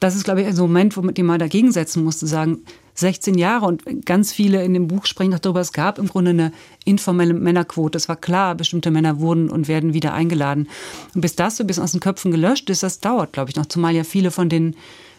das 0.00 0.16
ist, 0.16 0.24
glaube 0.24 0.40
ich, 0.40 0.48
ein 0.48 0.56
Moment, 0.56 0.96
womit 0.96 1.18
man 1.18 1.38
dagegen 1.38 1.70
setzen 1.70 2.02
musste, 2.02 2.26
sagen, 2.26 2.62
16 2.96 3.36
Jahre 3.36 3.66
und 3.66 4.06
ganz 4.06 4.32
viele 4.32 4.64
in 4.64 4.74
dem 4.74 4.88
Buch 4.88 5.06
sprechen 5.06 5.34
auch 5.34 5.38
darüber, 5.38 5.60
es 5.60 5.72
gab 5.72 5.98
im 5.98 6.08
Grunde 6.08 6.30
eine 6.30 6.52
informelle 6.84 7.34
Männerquote. 7.34 7.96
Es 7.96 8.08
war 8.08 8.16
klar, 8.16 8.54
bestimmte 8.54 8.90
Männer 8.90 9.20
wurden 9.20 9.50
und 9.50 9.68
werden 9.68 9.92
wieder 9.94 10.14
eingeladen. 10.14 10.68
Und 11.14 11.20
bis 11.20 11.36
das 11.36 11.56
so 11.56 11.64
ein 11.64 11.66
bisschen 11.66 11.82
aus 11.82 11.92
den 11.92 12.00
Köpfen 12.00 12.30
gelöscht 12.30 12.70
ist, 12.70 12.82
das 12.82 13.00
dauert, 13.00 13.32
glaube 13.32 13.50
ich, 13.50 13.56
noch. 13.56 13.66
Zumal 13.66 13.94
ja 13.94 14.02
viele 14.02 14.30
von 14.30 14.48
den 14.48 14.76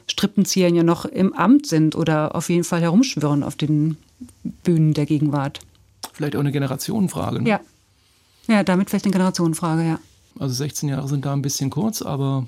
Strippenziehern 0.07 0.75
ja 0.75 0.83
noch 0.83 1.05
im 1.05 1.33
Amt 1.33 1.67
sind 1.67 1.95
oder 1.95 2.35
auf 2.35 2.49
jeden 2.49 2.63
Fall 2.63 2.81
herumschwirren 2.81 3.43
auf 3.43 3.55
den 3.55 3.97
Bühnen 4.63 4.93
der 4.93 5.05
Gegenwart. 5.05 5.59
Vielleicht 6.13 6.35
auch 6.35 6.39
eine 6.39 6.51
Generationenfrage. 6.51 7.41
Ne? 7.41 7.49
Ja. 7.49 7.59
Ja, 8.47 8.63
damit 8.63 8.89
vielleicht 8.89 9.05
eine 9.05 9.11
Generationenfrage, 9.11 9.83
ja. 9.83 9.99
Also 10.39 10.55
16 10.55 10.89
Jahre 10.89 11.07
sind 11.07 11.25
da 11.25 11.33
ein 11.33 11.41
bisschen 11.41 11.69
kurz, 11.69 12.01
aber 12.01 12.47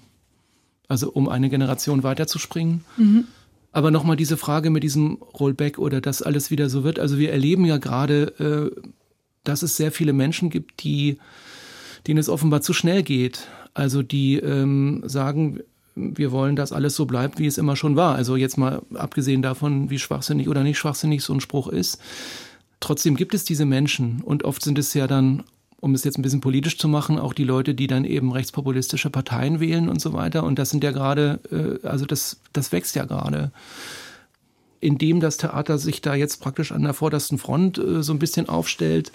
also 0.88 1.12
um 1.12 1.30
eine 1.30 1.50
Generation 1.50 2.04
weiterzuspringen. 2.04 2.86
Mhm. 2.98 3.28
Aber 3.72 3.92
nochmal 3.92 4.16
diese 4.16 4.38
Frage 4.38 4.70
mit 4.70 4.84
diesem 4.84 5.16
Rollback 5.40 5.78
oder 5.78 6.02
dass 6.02 6.22
alles 6.22 6.50
wieder 6.50 6.70
so 6.70 6.84
wird. 6.84 7.00
Also 7.00 7.18
wir 7.20 7.32
erleben 7.32 7.66
ja 7.66 7.78
gerade, 7.78 8.72
äh, 8.76 8.90
dass 9.44 9.62
es 9.62 9.78
sehr 9.78 9.92
viele 9.92 10.14
Menschen 10.14 10.50
gibt, 10.50 10.84
die, 10.84 11.18
denen 12.08 12.20
es 12.20 12.30
offenbar 12.30 12.62
zu 12.62 12.74
schnell 12.74 13.04
geht. 13.04 13.48
Also 13.74 14.02
die 14.02 14.38
ähm, 14.38 15.04
sagen, 15.06 15.60
wir 15.96 16.32
wollen, 16.32 16.56
dass 16.56 16.72
alles 16.72 16.96
so 16.96 17.06
bleibt, 17.06 17.40
wie 17.40 17.46
es 17.46 17.58
immer 17.58 17.76
schon 17.76 17.96
war. 17.96 18.16
Also 18.16 18.36
jetzt 18.36 18.58
mal 18.58 18.82
abgesehen 18.96 19.42
davon, 19.42 19.90
wie 19.90 20.00
schwachsinnig 20.00 20.48
oder 20.48 20.64
nicht 20.64 20.78
schwachsinnig 20.78 21.24
so 21.24 21.34
ein 21.34 21.42
Spruch 21.42 21.68
ist. 21.68 22.00
Trotzdem 22.80 23.16
gibt 23.16 23.34
es 23.34 23.44
diese 23.44 23.66
Menschen 23.66 24.22
und 24.22 24.46
oft 24.46 24.64
sind 24.64 24.80
es 24.80 24.94
ja 24.94 25.06
dann, 25.06 25.44
um 25.82 25.94
es 25.94 26.04
jetzt 26.04 26.18
ein 26.18 26.22
bisschen 26.22 26.42
politisch 26.42 26.78
zu 26.78 26.88
machen, 26.88 27.20
auch 27.20 27.34
die 27.34 27.44
Leute, 27.44 27.74
die 27.74 27.88
dann 27.88 28.06
eben 28.06 28.32
rechtspopulistische 28.32 29.10
Parteien 29.10 29.60
wählen 29.60 29.90
und 29.90 30.02
so 30.02 30.14
weiter. 30.14 30.44
Und 30.44 30.60
das 30.60 30.70
sind 30.70 30.84
ja 30.84 30.92
gerade, 30.92 31.40
äh, 31.52 31.88
also 31.88 32.06
das, 32.06 32.42
das 32.54 32.72
wächst 32.72 32.96
ja 32.96 33.06
gerade. 33.06 33.52
Indem 34.82 35.20
das 35.20 35.38
Theater 35.38 35.78
sich 35.78 36.02
da 36.02 36.16
jetzt 36.16 36.42
praktisch 36.42 36.72
an 36.72 36.84
der 36.84 36.94
vordersten 36.94 37.38
Front 37.38 37.78
äh, 37.78 38.04
so 38.04 38.14
ein 38.14 38.20
bisschen 38.20 38.50
aufstellt, 38.50 39.12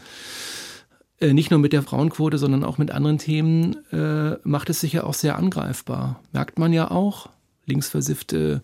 äh, 1.21 1.33
nicht 1.33 1.51
nur 1.51 1.61
mit 1.61 1.73
der 1.73 1.83
Frauenquote, 1.83 2.39
sondern 2.39 2.65
auch 2.65 2.79
mit 2.79 2.91
anderen 2.91 3.19
Themen, 3.19 3.77
macht 4.43 4.71
es 4.71 4.81
sich 4.81 4.93
ja 4.95 5.05
auch 5.05 5.15
sehr 5.15 5.37
angreifbar. 5.37 6.21
Merkt 6.33 6.59
man 6.59 6.73
ja 6.73 6.91
auch. 6.91 7.29
Linksversiffte 7.67 8.63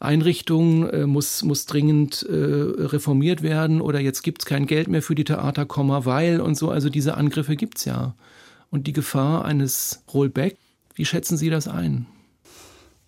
Einrichtung 0.00 0.88
äh, 0.88 1.06
muss, 1.06 1.42
muss 1.42 1.66
dringend 1.66 2.22
äh, 2.28 2.34
reformiert 2.34 3.42
werden 3.42 3.80
oder 3.80 4.00
jetzt 4.00 4.22
gibt 4.22 4.42
es 4.42 4.46
kein 4.46 4.66
Geld 4.66 4.88
mehr 4.88 5.02
für 5.02 5.14
die 5.14 5.24
Theater, 5.24 5.66
weil 5.68 6.40
und 6.40 6.56
so. 6.56 6.70
Also 6.70 6.90
diese 6.90 7.16
Angriffe 7.16 7.56
gibt 7.56 7.78
es 7.78 7.84
ja. 7.84 8.14
Und 8.70 8.86
die 8.86 8.92
Gefahr 8.92 9.44
eines 9.44 10.02
Rollback, 10.12 10.56
wie 10.94 11.04
schätzen 11.04 11.36
Sie 11.36 11.50
das 11.50 11.68
ein? 11.68 12.06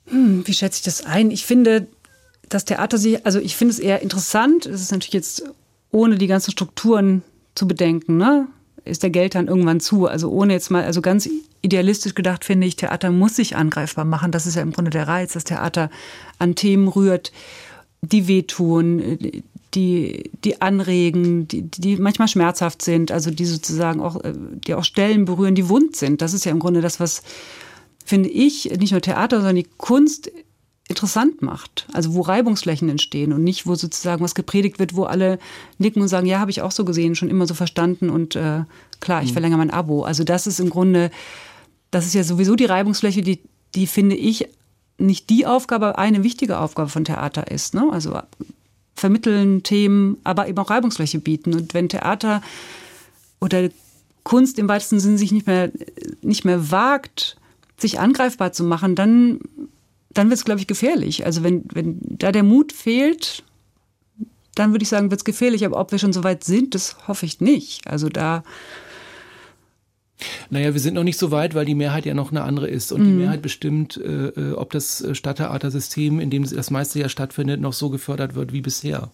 Hm, 0.06 0.46
wie 0.46 0.54
schätze 0.54 0.78
ich 0.78 0.84
das 0.84 1.04
ein? 1.04 1.30
Ich 1.30 1.44
finde, 1.44 1.88
das 2.48 2.64
Theater, 2.64 2.98
also 3.24 3.38
ich 3.38 3.56
finde 3.56 3.72
es 3.72 3.78
eher 3.78 4.02
interessant. 4.02 4.66
Es 4.66 4.80
ist 4.80 4.92
natürlich 4.92 5.12
jetzt 5.12 5.44
ohne 5.90 6.16
die 6.16 6.26
ganzen 6.26 6.50
Strukturen 6.50 7.22
zu 7.54 7.68
bedenken. 7.68 8.16
Ne? 8.16 8.48
Ist 8.88 9.02
der 9.02 9.10
Geldhahn 9.10 9.48
irgendwann 9.48 9.80
zu. 9.80 10.06
Also 10.06 10.30
ohne 10.30 10.52
jetzt 10.52 10.70
mal, 10.70 10.84
also 10.84 11.00
ganz 11.00 11.28
idealistisch 11.62 12.14
gedacht 12.14 12.44
finde 12.44 12.66
ich, 12.66 12.76
Theater 12.76 13.10
muss 13.10 13.36
sich 13.36 13.56
angreifbar 13.56 14.04
machen. 14.04 14.32
Das 14.32 14.46
ist 14.46 14.54
ja 14.54 14.62
im 14.62 14.72
Grunde 14.72 14.90
der 14.90 15.08
Reiz, 15.08 15.32
dass 15.32 15.44
Theater 15.44 15.90
an 16.38 16.54
Themen 16.54 16.88
rührt, 16.88 17.32
die 18.02 18.28
wehtun, 18.28 19.42
die, 19.74 20.30
die 20.44 20.62
anregen, 20.62 21.48
die, 21.48 21.62
die 21.62 21.96
manchmal 21.96 22.28
schmerzhaft 22.28 22.82
sind, 22.82 23.12
also 23.12 23.30
die 23.30 23.44
sozusagen 23.44 24.00
auch, 24.00 24.20
die 24.24 24.74
auch 24.74 24.84
Stellen 24.84 25.24
berühren, 25.24 25.54
die 25.54 25.68
wund 25.68 25.96
sind. 25.96 26.22
Das 26.22 26.32
ist 26.32 26.44
ja 26.44 26.52
im 26.52 26.58
Grunde 26.58 26.80
das, 26.80 27.00
was, 27.00 27.22
finde 28.04 28.28
ich, 28.28 28.70
nicht 28.78 28.92
nur 28.92 29.00
Theater, 29.00 29.38
sondern 29.38 29.56
die 29.56 29.68
Kunst 29.76 30.30
interessant 30.88 31.42
macht. 31.42 31.86
Also 31.92 32.14
wo 32.14 32.22
Reibungsflächen 32.22 32.88
entstehen 32.88 33.32
und 33.32 33.44
nicht, 33.44 33.66
wo 33.66 33.74
sozusagen 33.74 34.24
was 34.24 34.34
gepredigt 34.34 34.78
wird, 34.78 34.96
wo 34.96 35.04
alle 35.04 35.38
nicken 35.76 36.02
und 36.02 36.08
sagen, 36.08 36.26
ja, 36.26 36.40
habe 36.40 36.50
ich 36.50 36.62
auch 36.62 36.72
so 36.72 36.84
gesehen, 36.84 37.14
schon 37.14 37.28
immer 37.28 37.46
so 37.46 37.54
verstanden 37.54 38.08
und 38.10 38.34
äh, 38.36 38.64
klar, 39.00 39.22
ich 39.22 39.30
mhm. 39.30 39.34
verlängere 39.34 39.58
mein 39.58 39.70
Abo. 39.70 40.02
Also 40.02 40.24
das 40.24 40.46
ist 40.46 40.60
im 40.60 40.70
Grunde, 40.70 41.10
das 41.90 42.06
ist 42.06 42.14
ja 42.14 42.24
sowieso 42.24 42.56
die 42.56 42.64
Reibungsfläche, 42.64 43.20
die, 43.20 43.40
die 43.74 43.86
finde 43.86 44.16
ich 44.16 44.48
nicht 44.96 45.30
die 45.30 45.46
Aufgabe, 45.46 45.88
aber 45.88 45.98
eine 45.98 46.24
wichtige 46.24 46.58
Aufgabe 46.58 46.88
von 46.88 47.04
Theater 47.04 47.50
ist. 47.50 47.74
Ne? 47.74 47.88
Also 47.92 48.18
vermitteln 48.94 49.62
Themen, 49.62 50.16
aber 50.24 50.48
eben 50.48 50.58
auch 50.58 50.70
Reibungsfläche 50.70 51.20
bieten. 51.20 51.54
Und 51.54 51.74
wenn 51.74 51.88
Theater 51.88 52.42
oder 53.40 53.68
Kunst 54.24 54.58
im 54.58 54.68
weitesten 54.68 55.00
Sinne 55.00 55.18
sich 55.18 55.32
nicht 55.32 55.46
mehr, 55.46 55.70
nicht 56.22 56.44
mehr 56.44 56.70
wagt, 56.70 57.36
sich 57.76 58.00
angreifbar 58.00 58.52
zu 58.52 58.64
machen, 58.64 58.96
dann 58.96 59.38
dann 60.10 60.30
wird 60.30 60.38
es, 60.38 60.44
glaube 60.44 60.60
ich, 60.60 60.66
gefährlich. 60.66 61.26
Also 61.26 61.42
wenn, 61.42 61.64
wenn 61.72 61.98
da 62.00 62.32
der 62.32 62.42
Mut 62.42 62.72
fehlt, 62.72 63.44
dann 64.54 64.72
würde 64.72 64.82
ich 64.82 64.88
sagen, 64.88 65.10
wird 65.10 65.20
es 65.20 65.24
gefährlich. 65.24 65.64
Aber 65.64 65.78
ob 65.78 65.92
wir 65.92 65.98
schon 65.98 66.12
so 66.12 66.24
weit 66.24 66.44
sind, 66.44 66.74
das 66.74 66.96
hoffe 67.06 67.26
ich 67.26 67.40
nicht. 67.40 67.86
Also 67.86 68.08
da. 68.08 68.42
Naja, 70.50 70.72
wir 70.72 70.80
sind 70.80 70.94
noch 70.94 71.04
nicht 71.04 71.18
so 71.18 71.30
weit, 71.30 71.54
weil 71.54 71.64
die 71.64 71.76
Mehrheit 71.76 72.04
ja 72.04 72.14
noch 72.14 72.30
eine 72.30 72.42
andere 72.42 72.68
ist. 72.68 72.90
Und 72.90 73.02
mhm. 73.02 73.06
die 73.06 73.12
Mehrheit 73.12 73.42
bestimmt, 73.42 73.98
äh, 73.98 74.28
äh, 74.28 74.52
ob 74.54 74.72
das 74.72 75.06
Stadttheatersystem, 75.12 76.18
in 76.18 76.30
dem 76.30 76.48
das 76.48 76.70
meiste 76.70 76.98
ja 76.98 77.08
stattfindet, 77.08 77.60
noch 77.60 77.72
so 77.72 77.90
gefördert 77.90 78.34
wird 78.34 78.52
wie 78.52 78.62
bisher. 78.62 79.10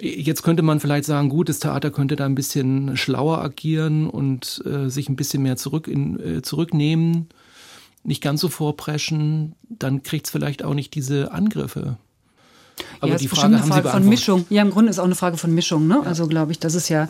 Jetzt 0.00 0.42
könnte 0.42 0.62
man 0.62 0.78
vielleicht 0.78 1.06
sagen, 1.06 1.28
gut, 1.28 1.48
das 1.48 1.58
Theater 1.58 1.90
könnte 1.90 2.14
da 2.14 2.26
ein 2.26 2.36
bisschen 2.36 2.96
schlauer 2.96 3.38
agieren 3.38 4.08
und 4.08 4.62
äh, 4.64 4.88
sich 4.90 5.08
ein 5.08 5.16
bisschen 5.16 5.42
mehr 5.42 5.56
zurück 5.56 5.88
in, 5.88 6.20
äh, 6.20 6.42
zurücknehmen 6.42 7.28
nicht 8.08 8.22
ganz 8.22 8.40
so 8.40 8.48
vorpreschen, 8.48 9.54
dann 9.68 10.02
kriegt 10.02 10.26
es 10.26 10.32
vielleicht 10.32 10.64
auch 10.64 10.74
nicht 10.74 10.94
diese 10.94 11.30
Angriffe. 11.30 11.98
Aber 13.00 13.12
ja, 13.12 13.18
die 13.18 13.28
Frage, 13.28 13.56
eine 13.56 13.62
Frage 13.62 13.88
von 13.90 14.08
Mischung. 14.08 14.46
Ja, 14.50 14.62
im 14.62 14.70
Grunde 14.70 14.90
ist 14.90 14.98
auch 14.98 15.04
eine 15.04 15.14
Frage 15.14 15.36
von 15.36 15.54
Mischung. 15.54 15.86
Ne? 15.86 16.00
Ja. 16.02 16.08
Also 16.08 16.26
glaube 16.26 16.52
ich, 16.52 16.58
das 16.58 16.74
ist 16.74 16.88
ja, 16.88 17.08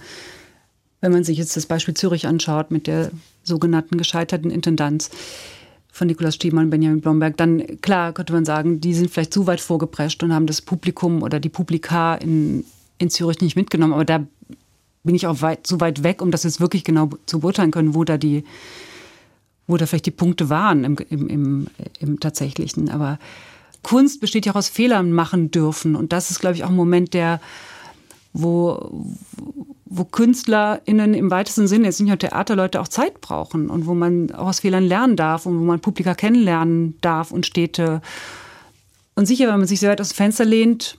wenn 1.01 1.13
man 1.13 1.25
sich 1.25 1.39
jetzt 1.39 1.57
das 1.57 1.67
Beispiel 1.67 1.95
Zürich 1.95 2.27
anschaut 2.27 2.71
mit 2.71 2.87
der 2.87 3.13
sogenannten 3.45 3.97
gescheiterten 3.97 4.51
Intendanz 4.51 5.11
von 5.93 6.09
Nikolaus 6.09 6.35
Stiemann 6.35 6.65
und 6.65 6.71
Benjamin 6.71 7.01
Blomberg, 7.01 7.37
dann 7.37 7.81
klar 7.81 8.13
könnte 8.13 8.33
man 8.33 8.45
sagen, 8.45 8.81
die 8.81 8.95
sind 8.95 9.11
vielleicht 9.11 9.33
zu 9.33 9.47
weit 9.47 9.61
vorgeprescht 9.61 10.23
und 10.23 10.35
haben 10.35 10.47
das 10.47 10.63
Publikum 10.63 11.23
oder 11.23 11.39
die 11.39 11.49
Publika 11.49 12.17
in, 12.17 12.65
in 12.99 13.09
Zürich 13.09 13.41
nicht 13.41 13.57
mitgenommen. 13.57 13.93
Aber 13.93 14.05
da 14.05 14.27
bin 15.05 15.15
ich 15.15 15.29
auch 15.29 15.43
weit, 15.43 15.65
zu 15.67 15.81
weit 15.81 16.03
weg, 16.03 16.23
um 16.23 16.33
das 16.33 16.43
jetzt 16.43 16.61
wirklich 16.61 16.83
genau 16.83 17.11
zu 17.27 17.39
beurteilen 17.39 17.71
können, 17.71 17.95
wo 17.95 18.03
da 18.03 18.19
die 18.19 18.45
wo 19.69 19.77
da 19.77 19.87
vielleicht 19.87 20.07
die 20.07 20.11
Punkte 20.11 20.49
waren 20.49 20.83
im, 20.83 20.97
im, 21.11 21.29
im, 21.29 21.67
im 22.01 22.19
tatsächlichen. 22.19 22.89
Aber 22.89 23.19
Kunst 23.83 24.21
besteht 24.21 24.47
ja 24.47 24.53
auch 24.53 24.57
aus 24.57 24.69
Fehlern 24.69 25.13
machen 25.13 25.53
dürfen. 25.53 25.95
Und 25.95 26.13
das 26.13 26.31
ist, 26.33 26.41
glaube 26.41 26.57
ich, 26.57 26.65
auch 26.65 26.71
ein 26.71 26.75
Moment, 26.75 27.15
der, 27.15 27.41
wo, 28.33 28.91
wo 29.85 30.05
KünstlerInnen 30.05 31.15
im 31.15 31.31
weitesten 31.31 31.69
Sinne, 31.69 31.87
jetzt 31.87 32.01
nicht 32.01 32.09
nur 32.09 32.19
Theaterleute, 32.19 32.81
auch 32.81 32.89
Zeit 32.89 33.21
brauchen 33.21 33.69
und 33.69 33.87
wo 33.87 33.95
man 33.95 34.33
auch 34.33 34.49
aus 34.49 34.61
Fehlern 34.61 34.85
lernen 34.85 35.17
darf 35.17 35.47
und 35.47 35.59
wo 35.61 35.65
man 35.65 35.81
Publika 35.81 36.15
kennenlernen 36.15 36.97
darf 37.03 37.31
und 37.31 37.47
Städte. 37.47 38.01
Und 39.15 39.27
sicher, 39.27 39.49
wenn 39.49 39.59
man 39.59 39.69
sich 39.69 39.81
sehr 39.81 39.91
weit 39.91 40.01
aus 40.01 40.11
dem 40.11 40.17
Fenster 40.17 40.47
lehnt, 40.47 40.99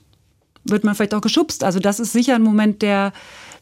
wird 0.64 0.84
man 0.84 0.94
vielleicht 0.94 1.14
auch 1.14 1.22
geschubst. 1.22 1.64
Also 1.64 1.80
das 1.80 1.98
ist 1.98 2.12
sicher 2.12 2.36
ein 2.36 2.42
Moment, 2.42 2.82
der, 2.82 3.12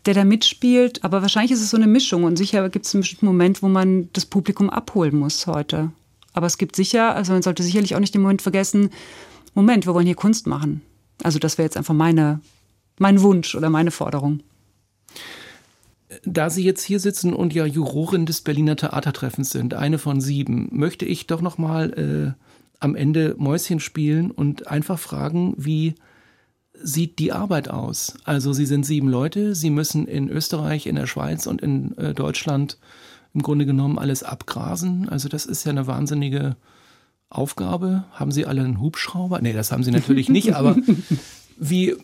der 0.08 0.14
da 0.14 0.24
mitspielt. 0.24 1.04
Aber 1.04 1.20
wahrscheinlich 1.20 1.52
ist 1.52 1.60
es 1.60 1.70
so 1.70 1.76
eine 1.76 1.86
Mischung. 1.86 2.24
Und 2.24 2.36
sicher 2.36 2.68
gibt 2.70 2.86
es 2.86 2.94
einen 2.94 3.02
bestimmten 3.02 3.26
Moment, 3.26 3.62
wo 3.62 3.68
man 3.68 4.08
das 4.14 4.24
Publikum 4.24 4.70
abholen 4.70 5.16
muss 5.16 5.46
heute. 5.46 5.92
Aber 6.32 6.46
es 6.46 6.56
gibt 6.56 6.76
sicher, 6.76 7.14
also 7.14 7.32
man 7.32 7.42
sollte 7.42 7.62
sicherlich 7.62 7.94
auch 7.94 8.00
nicht 8.00 8.14
den 8.14 8.22
Moment 8.22 8.40
vergessen, 8.40 8.90
Moment, 9.54 9.86
wir 9.86 9.94
wollen 9.94 10.06
hier 10.06 10.14
Kunst 10.14 10.46
machen. 10.46 10.80
Also 11.22 11.38
das 11.38 11.58
wäre 11.58 11.66
jetzt 11.66 11.76
einfach 11.76 11.94
meine, 11.94 12.40
mein 12.98 13.20
Wunsch 13.20 13.54
oder 13.54 13.68
meine 13.68 13.90
Forderung. 13.90 14.40
Da 16.24 16.48
Sie 16.48 16.64
jetzt 16.64 16.84
hier 16.84 17.00
sitzen 17.00 17.34
und 17.34 17.52
ja 17.52 17.66
Jurorin 17.66 18.24
des 18.24 18.40
Berliner 18.40 18.76
Theatertreffens 18.76 19.50
sind, 19.50 19.74
eine 19.74 19.98
von 19.98 20.22
sieben, 20.22 20.68
möchte 20.70 21.04
ich 21.04 21.26
doch 21.26 21.42
noch 21.42 21.58
mal 21.58 22.36
äh, 22.38 22.44
am 22.80 22.94
Ende 22.94 23.34
Mäuschen 23.36 23.80
spielen 23.80 24.30
und 24.30 24.68
einfach 24.68 24.98
fragen, 24.98 25.54
wie 25.58 25.96
sieht 26.82 27.18
die 27.18 27.32
Arbeit 27.32 27.68
aus? 27.68 28.14
Also 28.24 28.52
Sie 28.52 28.66
sind 28.66 28.84
sieben 28.84 29.08
Leute, 29.08 29.54
Sie 29.54 29.70
müssen 29.70 30.06
in 30.06 30.28
Österreich, 30.28 30.86
in 30.86 30.96
der 30.96 31.06
Schweiz 31.06 31.46
und 31.46 31.60
in 31.60 31.96
äh, 31.98 32.14
Deutschland 32.14 32.78
im 33.34 33.42
Grunde 33.42 33.66
genommen 33.66 33.98
alles 33.98 34.22
abgrasen. 34.22 35.08
Also 35.08 35.28
das 35.28 35.46
ist 35.46 35.64
ja 35.64 35.70
eine 35.70 35.86
wahnsinnige 35.86 36.56
Aufgabe. 37.30 38.04
Haben 38.12 38.32
Sie 38.32 38.46
alle 38.46 38.62
einen 38.62 38.80
Hubschrauber? 38.80 39.40
Nee, 39.40 39.52
das 39.52 39.70
haben 39.70 39.84
Sie 39.84 39.90
natürlich 39.90 40.28
nicht, 40.28 40.54
aber 40.54 40.76
wie 41.58 41.96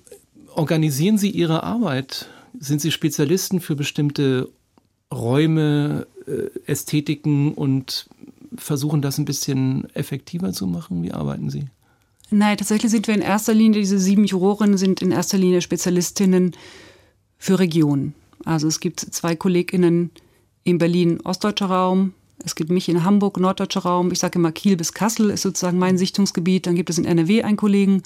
organisieren 0.55 1.19
Sie 1.19 1.31
Ihre 1.31 1.63
Arbeit? 1.63 2.29
Sind 2.59 2.81
Sie 2.81 2.93
Spezialisten 2.93 3.61
für 3.61 3.75
bestimmte 3.75 4.49
Räume, 5.13 6.07
äh, 6.27 6.71
Ästhetiken 6.71 7.55
und 7.55 8.09
versuchen 8.57 9.03
das 9.03 9.19
ein 9.19 9.25
bisschen 9.25 9.89
effektiver 9.95 10.53
zu 10.53 10.67
machen? 10.67 11.03
Wie 11.03 11.13
arbeiten 11.13 11.51
Sie? 11.51 11.65
Nein, 12.35 12.57
tatsächlich 12.57 12.91
sind 12.91 13.07
wir 13.07 13.15
in 13.15 13.23
erster 13.23 13.55
Linie, 13.55 13.81
diese 13.81 14.01
sieben 14.01 14.25
Jurorinnen 14.25 14.77
sind 14.77 15.01
in 15.03 15.13
erster 15.13 15.39
Linie 15.39 15.61
Spezialistinnen 15.61 16.57
für 17.39 17.61
Regionen. 17.61 18.13
Also 18.45 18.67
es 18.67 18.81
gibt 18.81 18.99
zwei 18.99 19.37
KollegInnen 19.37 20.11
in 20.65 20.79
Berlin, 20.79 21.21
ostdeutscher 21.23 21.67
Raum. 21.67 22.13
Es 22.45 22.57
gibt 22.57 22.71
mich 22.71 22.89
in 22.89 23.05
Hamburg, 23.05 23.39
norddeutscher 23.39 23.83
Raum. 23.83 24.11
Ich 24.11 24.19
sage 24.19 24.41
immer 24.41 24.51
Kiel 24.51 24.77
bis 24.77 24.93
Kassel 24.93 25.31
ist 25.31 25.43
sozusagen 25.43 25.79
mein 25.79 25.97
Sichtungsgebiet. 25.97 26.67
Dann 26.67 26.75
gibt 26.75 26.91
es 26.91 26.99
in 26.99 27.05
NRW 27.05 27.45
einen 27.45 27.57
Kollegen. 27.57 28.03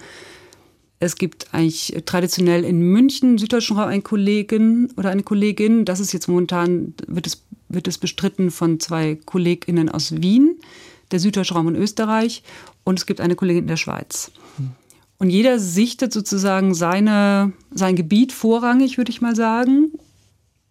Es 1.01 1.17
gibt 1.17 1.47
eigentlich 1.55 1.97
traditionell 2.05 2.64
in 2.64 2.81
München, 2.81 3.38
süddeutschen 3.38 3.79
Raum, 3.79 3.88
einen 3.88 4.03
Kollegen 4.03 4.93
oder 4.99 5.09
eine 5.09 5.23
Kollegin. 5.23 5.87
Das 5.87 6.01
ist 6.01 6.12
jetzt 6.12 6.29
momentan, 6.29 6.93
wird 7.07 7.27
es, 7.27 7.45
wird 7.71 7.88
es 7.88 7.97
bestritten 7.97 8.51
von 8.51 8.79
zwei 8.79 9.14
KollegInnen 9.25 9.88
aus 9.88 10.21
Wien, 10.21 10.57
der 11.11 11.21
süddeutsche 11.21 11.55
Raum 11.55 11.68
in 11.68 11.77
Österreich 11.77 12.42
und 12.85 12.99
es 12.99 13.07
gibt 13.07 13.21
eine 13.21 13.37
Kollegin 13.37 13.64
in 13.64 13.68
der 13.68 13.77
Schweiz. 13.77 14.31
Und 15.18 15.31
jeder 15.31 15.59
sichtet 15.59 16.12
sozusagen 16.12 16.75
seine, 16.75 17.53
sein 17.73 17.97
Gebiet 17.97 18.33
vorrangig, 18.33 18.99
würde 18.99 19.11
ich 19.11 19.21
mal 19.21 19.35
sagen, 19.35 19.92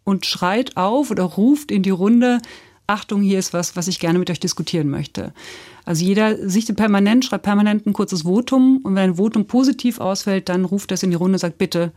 und 0.06 0.26
schreit 0.26 0.78
auf 0.78 1.12
oder 1.12 1.24
ruft 1.24 1.70
in 1.70 1.84
die 1.84 1.90
Runde, 1.90 2.40
Achtung, 2.88 3.22
hier 3.22 3.38
ist 3.38 3.52
was, 3.52 3.76
was 3.76 3.90
ich 3.90 4.00
gerne 4.00 4.18
mit 4.18 4.30
euch 4.30 4.40
diskutieren 4.40 4.90
möchte. 4.90 5.34
Also 5.84 6.06
jeder 6.06 6.50
sichtet 6.50 6.78
permanent, 6.78 7.26
schreibt 7.26 7.44
permanent 7.44 7.86
ein 7.86 7.92
kurzes 7.92 8.22
Votum 8.22 8.80
und 8.84 8.96
wenn 8.96 9.12
ein 9.12 9.16
Votum 9.16 9.46
positiv 9.46 10.00
ausfällt, 10.00 10.48
dann 10.48 10.64
ruft 10.64 10.94
es 10.94 11.04
in 11.04 11.10
die 11.10 11.18
Runde 11.18 11.36
und 11.36 11.40
sagt, 11.40 11.58
bitte 11.58 11.92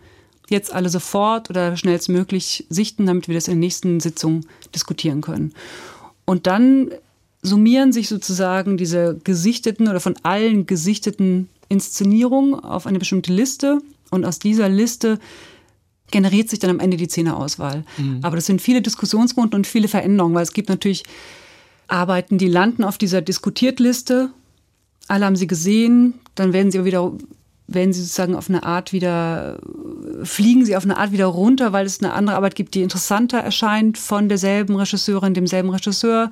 jetzt 0.48 0.72
alle 0.72 0.88
sofort 0.88 1.48
oder 1.48 1.76
schnellstmöglich 1.76 2.66
sichten, 2.68 3.07
damit 3.07 3.29
wir 3.29 3.37
das 3.37 3.46
in 3.46 3.55
der 3.55 3.61
nächsten 3.61 4.00
Sitzung 4.00 4.44
diskutieren 4.74 5.20
können. 5.20 5.55
Und 6.24 6.48
dann 6.48 6.90
summieren 7.42 7.92
sich 7.92 8.09
sozusagen 8.09 8.76
diese 8.76 9.18
gesichteten 9.24 9.88
oder 9.88 10.00
von 10.00 10.16
allen 10.22 10.66
gesichteten 10.66 11.48
Inszenierungen 11.68 12.55
auf 12.55 12.87
eine 12.87 12.98
bestimmte 12.98 13.33
Liste 13.33 13.81
und 14.11 14.24
aus 14.24 14.38
dieser 14.38 14.68
Liste 14.68 15.18
generiert 16.11 16.50
sich 16.50 16.59
dann 16.59 16.70
am 16.70 16.81
Ende 16.81 16.96
die 16.96 17.09
Zehner-Auswahl. 17.09 17.85
Mhm. 17.96 18.20
Aber 18.22 18.37
das 18.37 18.46
sind 18.46 18.61
viele 18.61 18.83
Diskussionsrunden 18.83 19.57
und 19.57 19.66
viele 19.66 19.88
Veränderungen, 19.88 20.35
weil 20.35 20.42
es 20.42 20.53
gibt 20.53 20.68
natürlich 20.68 21.05
Arbeiten, 21.87 22.38
die 22.38 22.48
landen 22.48 22.85
auf 22.85 22.98
dieser 22.98 23.22
Diskutiertliste. 23.22 24.31
Alle 25.09 25.26
haben 25.26 25.37
sie 25.37 25.46
gesehen, 25.46 26.14
dann 26.35 26.53
werden 26.53 26.70
sie 26.70 26.85
wieder, 26.85 27.12
werden 27.66 27.92
sie 27.92 28.00
sozusagen 28.00 28.35
auf 28.35 28.48
eine 28.48 28.64
Art 28.64 28.92
wieder, 28.92 29.61
fliegen 30.24 30.64
sie 30.64 30.76
auf 30.76 30.85
eine 30.85 30.98
Art 30.98 31.12
wieder 31.12 31.26
runter, 31.26 31.72
weil 31.72 31.87
es 31.87 32.03
eine 32.03 32.12
andere 32.12 32.37
Arbeit 32.37 32.55
gibt, 32.55 32.74
die 32.74 32.83
interessanter 32.83 33.38
erscheint 33.38 33.98
von 33.98 34.29
derselben 34.29 34.76
Regisseurin, 34.76 35.35
demselben 35.35 35.70
Regisseur. 35.70 36.31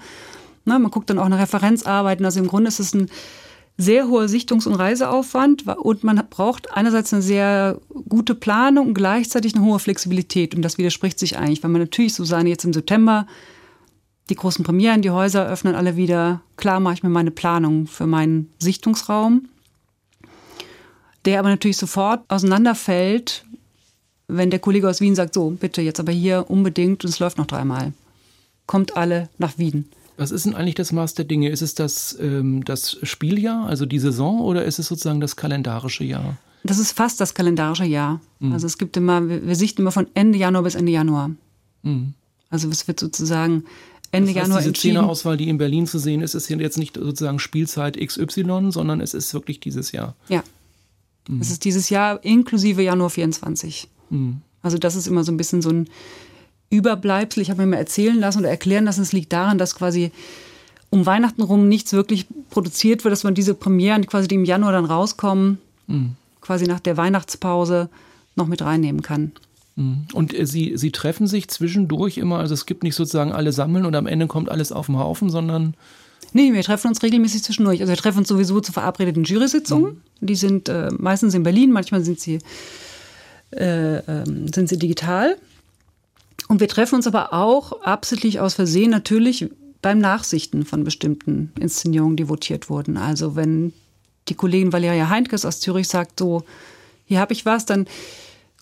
Na, 0.69 0.79
man 0.79 0.91
guckt 0.91 1.11
dann 1.11 1.19
auch 1.19 1.29
nach 1.29 1.39
Referenzarbeiten. 1.39 2.25
Also 2.25 2.41
im 2.41 2.47
Grunde 2.47 2.69
ist 2.69 2.79
es 2.79 2.95
ein 2.95 3.09
sehr 3.79 4.09
hoher 4.09 4.27
Sichtungs- 4.27 4.67
und 4.67 4.75
Reiseaufwand 4.75 5.67
und 5.67 6.05
man 6.05 6.23
braucht 6.29 6.73
einerseits 6.73 7.13
eine 7.13 7.23
sehr 7.23 7.81
gute 8.09 8.35
Planung 8.35 8.89
und 8.89 8.95
gleichzeitig 8.95 9.55
eine 9.55 9.65
hohe 9.65 9.79
Flexibilität. 9.79 10.55
Und 10.55 10.63
das 10.63 10.79
widerspricht 10.79 11.19
sich 11.19 11.39
eigentlich, 11.39 11.63
weil 11.63 11.71
man 11.71 11.81
natürlich, 11.81 12.15
sagen 12.15 12.49
jetzt 12.49 12.65
im 12.65 12.73
September, 12.73 13.27
die 14.29 14.35
großen 14.35 14.65
Premieren, 14.65 15.01
die 15.01 15.11
Häuser 15.11 15.47
öffnen 15.47 15.75
alle 15.75 15.97
wieder. 15.97 16.43
Klar 16.57 16.81
mache 16.81 16.95
ich 16.95 17.03
mir 17.03 17.09
meine 17.09 17.31
Planung 17.31 17.87
für 17.87 18.07
meinen 18.07 18.53
Sichtungsraum, 18.59 19.49
der 21.25 21.39
aber 21.39 21.49
natürlich 21.49 21.77
sofort 21.77 22.25
auseinanderfällt, 22.29 23.47
wenn 24.27 24.51
der 24.51 24.59
Kollege 24.59 24.89
aus 24.89 25.01
Wien 25.01 25.15
sagt, 25.15 25.35
so, 25.35 25.51
bitte 25.51 25.81
jetzt 25.81 26.01
aber 26.01 26.13
hier 26.13 26.47
unbedingt 26.49 27.05
und 27.05 27.11
es 27.11 27.21
läuft 27.21 27.39
noch 27.39 27.47
dreimal. 27.47 27.93
Kommt 28.67 28.97
alle 28.97 29.31
nach 29.39 29.57
Wien. 29.57 29.89
Was 30.19 30.33
ist 30.33 30.47
denn 30.47 30.57
eigentlich 30.57 30.75
das 30.75 30.91
Maß 30.91 31.15
der 31.15 31.25
Dinge? 31.25 31.49
Ist 31.49 31.63
es 31.63 31.77
das, 31.77 32.19
ähm, 32.21 32.65
das 32.65 32.99
Spieljahr, 33.05 33.67
also 33.67 33.87
die 33.87 34.01
Saison, 34.01 34.41
oder 34.41 34.65
ist 34.65 34.81
es 34.81 34.89
sozusagen 34.89 35.21
das 35.21 35.37
kalendarische 35.37 36.03
Jahr? 36.03 36.37
Das 36.65 36.81
ist 36.81 36.91
fast 36.91 37.21
das 37.21 37.35
kalendarische 37.35 37.85
Jahr. 37.85 38.21
Mhm. 38.41 38.53
Also 38.53 38.67
es 38.67 38.79
gibt 38.79 38.97
immer, 38.97 39.29
wir, 39.29 39.47
wir, 39.47 39.55
sichten 39.55 39.83
immer 39.83 39.93
von 39.93 40.09
Ende 40.15 40.37
Januar 40.37 40.65
bis 40.65 40.75
Ende 40.75 40.91
Januar. 40.91 41.31
Mhm. 41.85 42.15
Also 42.51 42.69
es 42.69 42.89
wird 42.89 42.99
sozusagen 42.99 43.65
Ende 44.11 44.33
das 44.33 44.37
heißt, 44.37 44.49
Januar 44.49 44.63
diese 44.63 44.73
Zehner-Auswahl, 44.73 45.37
die 45.37 45.49
in 45.49 45.57
Berlin 45.57 45.87
zu 45.87 46.01
sehen 46.01 46.21
ist, 46.21 46.35
ist 46.35 46.51
jetzt 46.51 46.79
nicht 46.79 46.97
sozusagen 46.97 47.39
Spielzeit 47.39 47.97
XY, 47.97 48.73
sondern 48.73 49.01
es 49.01 49.15
ist 49.15 49.33
wirklich 49.35 49.61
dieses 49.61 49.93
Jahr. 49.93 50.17
Ja. 50.29 50.43
Mhm. 51.29 51.41
Es 51.41 51.53
ist 51.53 51.65
dieses 51.65 51.91
Jahr 51.91 52.25
inklusive 52.25 52.83
Januar 52.83 53.11
24. 53.11 53.89
Mhm. 54.11 54.39
Also 54.63 54.79
das 54.79 54.97
ist 54.97 55.07
immer 55.07 55.23
so 55.23 55.31
ein 55.31 55.37
bisschen 55.37 55.63
so 55.63 55.71
ein 55.71 55.89
Überbleibsel. 56.71 57.43
Ich 57.43 57.51
habe 57.51 57.63
mir 57.63 57.69
mal 57.69 57.77
erzählen 57.77 58.19
lassen 58.19 58.41
oder 58.41 58.51
erklären 58.51 58.85
lassen, 58.85 59.03
es 59.03 59.13
liegt 59.13 59.33
daran, 59.33 59.59
dass 59.59 59.75
quasi 59.75 60.13
um 60.91 61.07
Weihnachten 61.07 61.43
rum 61.43 61.69
nichts 61.69 61.93
wirklich 61.93 62.27
produziert 62.51 63.05
wird, 63.05 63.13
dass 63.13 63.25
man 63.25 63.35
diese 63.35 63.55
Premieren, 63.55 64.07
quasi 64.07 64.29
die 64.29 64.37
im 64.37 64.45
Januar 64.45 64.73
dann 64.73 64.85
rauskommen, 64.85 65.59
mhm. 65.87 66.13
quasi 66.41 66.67
nach 66.67 66.81
der 66.81 66.97
Weihnachtspause 66.97 67.91
noch 68.37 68.47
mit 68.47 68.63
reinnehmen 68.63 69.03
kann. 69.03 69.33
Mhm. 69.77 70.07
Und 70.13 70.39
äh, 70.39 70.47
Sie, 70.47 70.73
Sie 70.77 70.91
treffen 70.91 71.27
sich 71.27 71.49
zwischendurch 71.49 72.19
immer, 72.19 72.39
also 72.39 72.55
es 72.55 72.67
gibt 72.67 72.83
nicht 72.83 72.95
sozusagen 72.95 73.33
alle 73.33 73.53
sammeln 73.53 73.85
und 73.85 73.95
am 73.95 74.07
Ende 74.07 74.27
kommt 74.27 74.51
alles 74.51 74.73
auf 74.73 74.87
den 74.87 74.99
Haufen, 74.99 75.31
sondern. 75.31 75.75
Nee, 76.33 76.53
wir 76.53 76.63
treffen 76.63 76.89
uns 76.89 77.03
regelmäßig 77.03 77.43
zwischendurch. 77.43 77.81
Also 77.81 77.91
wir 77.91 77.97
treffen 77.97 78.19
uns 78.19 78.29
sowieso 78.29 78.61
zu 78.61 78.73
verabredeten 78.73 79.25
Jury-Sitzungen. 79.25 80.03
Mhm. 80.21 80.27
Die 80.27 80.35
sind 80.35 80.69
äh, 80.69 80.91
meistens 80.99 81.35
in 81.35 81.43
Berlin, 81.43 81.71
manchmal 81.71 82.03
sind 82.03 82.21
sie, 82.21 82.39
äh, 83.53 83.97
äh, 83.99 84.25
sind 84.53 84.69
sie 84.69 84.79
digital. 84.79 85.37
Und 86.49 86.61
wir 86.61 86.69
treffen 86.69 86.97
uns 86.97 87.07
aber 87.07 87.35
auch 87.35 87.83
absichtlich 87.83 88.41
aus 88.41 88.55
Versehen 88.55 88.91
natürlich 88.91 89.51
beim 89.83 89.99
Nachsichten 89.99 90.65
von 90.65 90.83
bestimmten 90.83 91.53
Inszenierungen, 91.61 92.17
die 92.17 92.29
votiert 92.29 92.69
wurden. 92.69 92.97
Also 92.97 93.37
wenn 93.37 93.73
die 94.29 94.35
Kollegin 94.35 94.73
Valeria 94.73 95.09
Heinkes 95.09 95.45
aus 95.45 95.61
Zürich 95.61 95.89
sagt, 95.89 96.19
so, 96.19 96.43
hier 97.05 97.21
habe 97.21 97.33
ich 97.33 97.47
was, 97.47 97.67
dann 97.67 97.87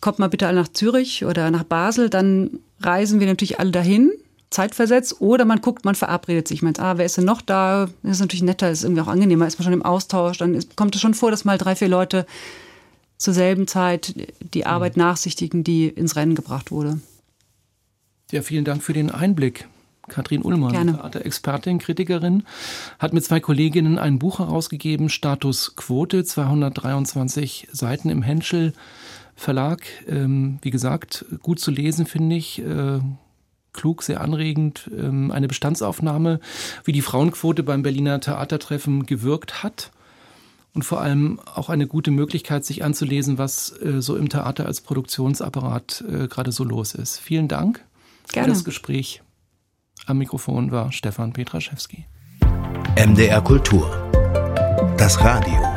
kommt 0.00 0.18
mal 0.18 0.28
bitte 0.28 0.46
alle 0.46 0.60
nach 0.60 0.68
Zürich 0.68 1.24
oder 1.24 1.50
nach 1.50 1.64
Basel, 1.64 2.10
dann 2.10 2.58
reisen 2.80 3.20
wir 3.20 3.26
natürlich 3.26 3.58
alle 3.58 3.70
dahin, 3.70 4.12
zeitversetzt, 4.50 5.20
oder 5.20 5.44
man 5.44 5.60
guckt, 5.60 5.84
man 5.84 5.94
verabredet 5.94 6.46
sich. 6.46 6.62
Man 6.62 6.68
meint, 6.68 6.80
ah, 6.80 6.98
wer 6.98 7.06
ist 7.06 7.16
denn 7.16 7.24
noch 7.24 7.42
da? 7.42 7.88
Das 8.02 8.12
ist 8.12 8.20
natürlich 8.20 8.42
netter, 8.42 8.70
ist 8.70 8.84
irgendwie 8.84 9.02
auch 9.02 9.08
angenehmer, 9.08 9.46
ist 9.46 9.58
man 9.58 9.64
schon 9.64 9.72
im 9.72 9.84
Austausch, 9.84 10.38
dann 10.38 10.54
ist, 10.54 10.76
kommt 10.76 10.94
es 10.94 11.00
schon 11.00 11.14
vor, 11.14 11.30
dass 11.30 11.44
mal 11.44 11.58
drei, 11.58 11.74
vier 11.74 11.88
Leute 11.88 12.26
zur 13.16 13.34
selben 13.34 13.66
Zeit 13.66 14.14
die 14.54 14.66
Arbeit 14.66 14.96
nachsichtigen, 14.96 15.64
die 15.64 15.88
ins 15.88 16.16
Rennen 16.16 16.34
gebracht 16.34 16.70
wurde. 16.70 17.00
Ja, 18.32 18.42
vielen 18.42 18.64
Dank 18.64 18.82
für 18.82 18.92
den 18.92 19.10
Einblick. 19.10 19.68
Katrin 20.08 20.42
Ullmann, 20.42 20.72
Gerne. 20.72 20.92
Theaterexpertin, 20.94 21.78
Kritikerin, 21.78 22.44
hat 22.98 23.12
mit 23.12 23.24
zwei 23.24 23.40
Kolleginnen 23.40 23.98
ein 23.98 24.18
Buch 24.18 24.38
herausgegeben, 24.38 25.08
Status 25.08 25.74
Quote, 25.76 26.24
223 26.24 27.68
Seiten 27.72 28.08
im 28.08 28.22
Henschel 28.22 28.72
Verlag. 29.36 29.82
Ähm, 30.08 30.58
wie 30.62 30.70
gesagt, 30.70 31.24
gut 31.42 31.60
zu 31.60 31.70
lesen, 31.70 32.06
finde 32.06 32.36
ich. 32.36 32.58
Äh, 32.60 33.00
klug, 33.72 34.02
sehr 34.02 34.20
anregend. 34.22 34.90
Ähm, 34.96 35.30
eine 35.30 35.46
Bestandsaufnahme, 35.46 36.40
wie 36.84 36.92
die 36.92 37.02
Frauenquote 37.02 37.62
beim 37.62 37.82
Berliner 37.82 38.20
Theatertreffen 38.20 39.06
gewirkt 39.06 39.62
hat. 39.62 39.92
Und 40.72 40.84
vor 40.84 41.00
allem 41.00 41.40
auch 41.54 41.68
eine 41.68 41.86
gute 41.86 42.10
Möglichkeit, 42.10 42.64
sich 42.64 42.82
anzulesen, 42.82 43.38
was 43.38 43.70
äh, 43.82 44.00
so 44.02 44.16
im 44.16 44.28
Theater 44.28 44.66
als 44.66 44.80
Produktionsapparat 44.80 46.04
äh, 46.08 46.28
gerade 46.28 46.52
so 46.52 46.64
los 46.64 46.94
ist. 46.94 47.18
Vielen 47.18 47.48
Dank. 47.48 47.84
Gerne. 48.32 48.48
Für 48.48 48.54
das 48.54 48.64
Gespräch 48.64 49.22
am 50.06 50.18
Mikrofon 50.18 50.70
war 50.70 50.92
Stefan 50.92 51.32
Petraschewski. 51.32 52.06
MDR 52.96 53.42
Kultur. 53.42 53.90
Das 54.96 55.20
Radio. 55.20 55.75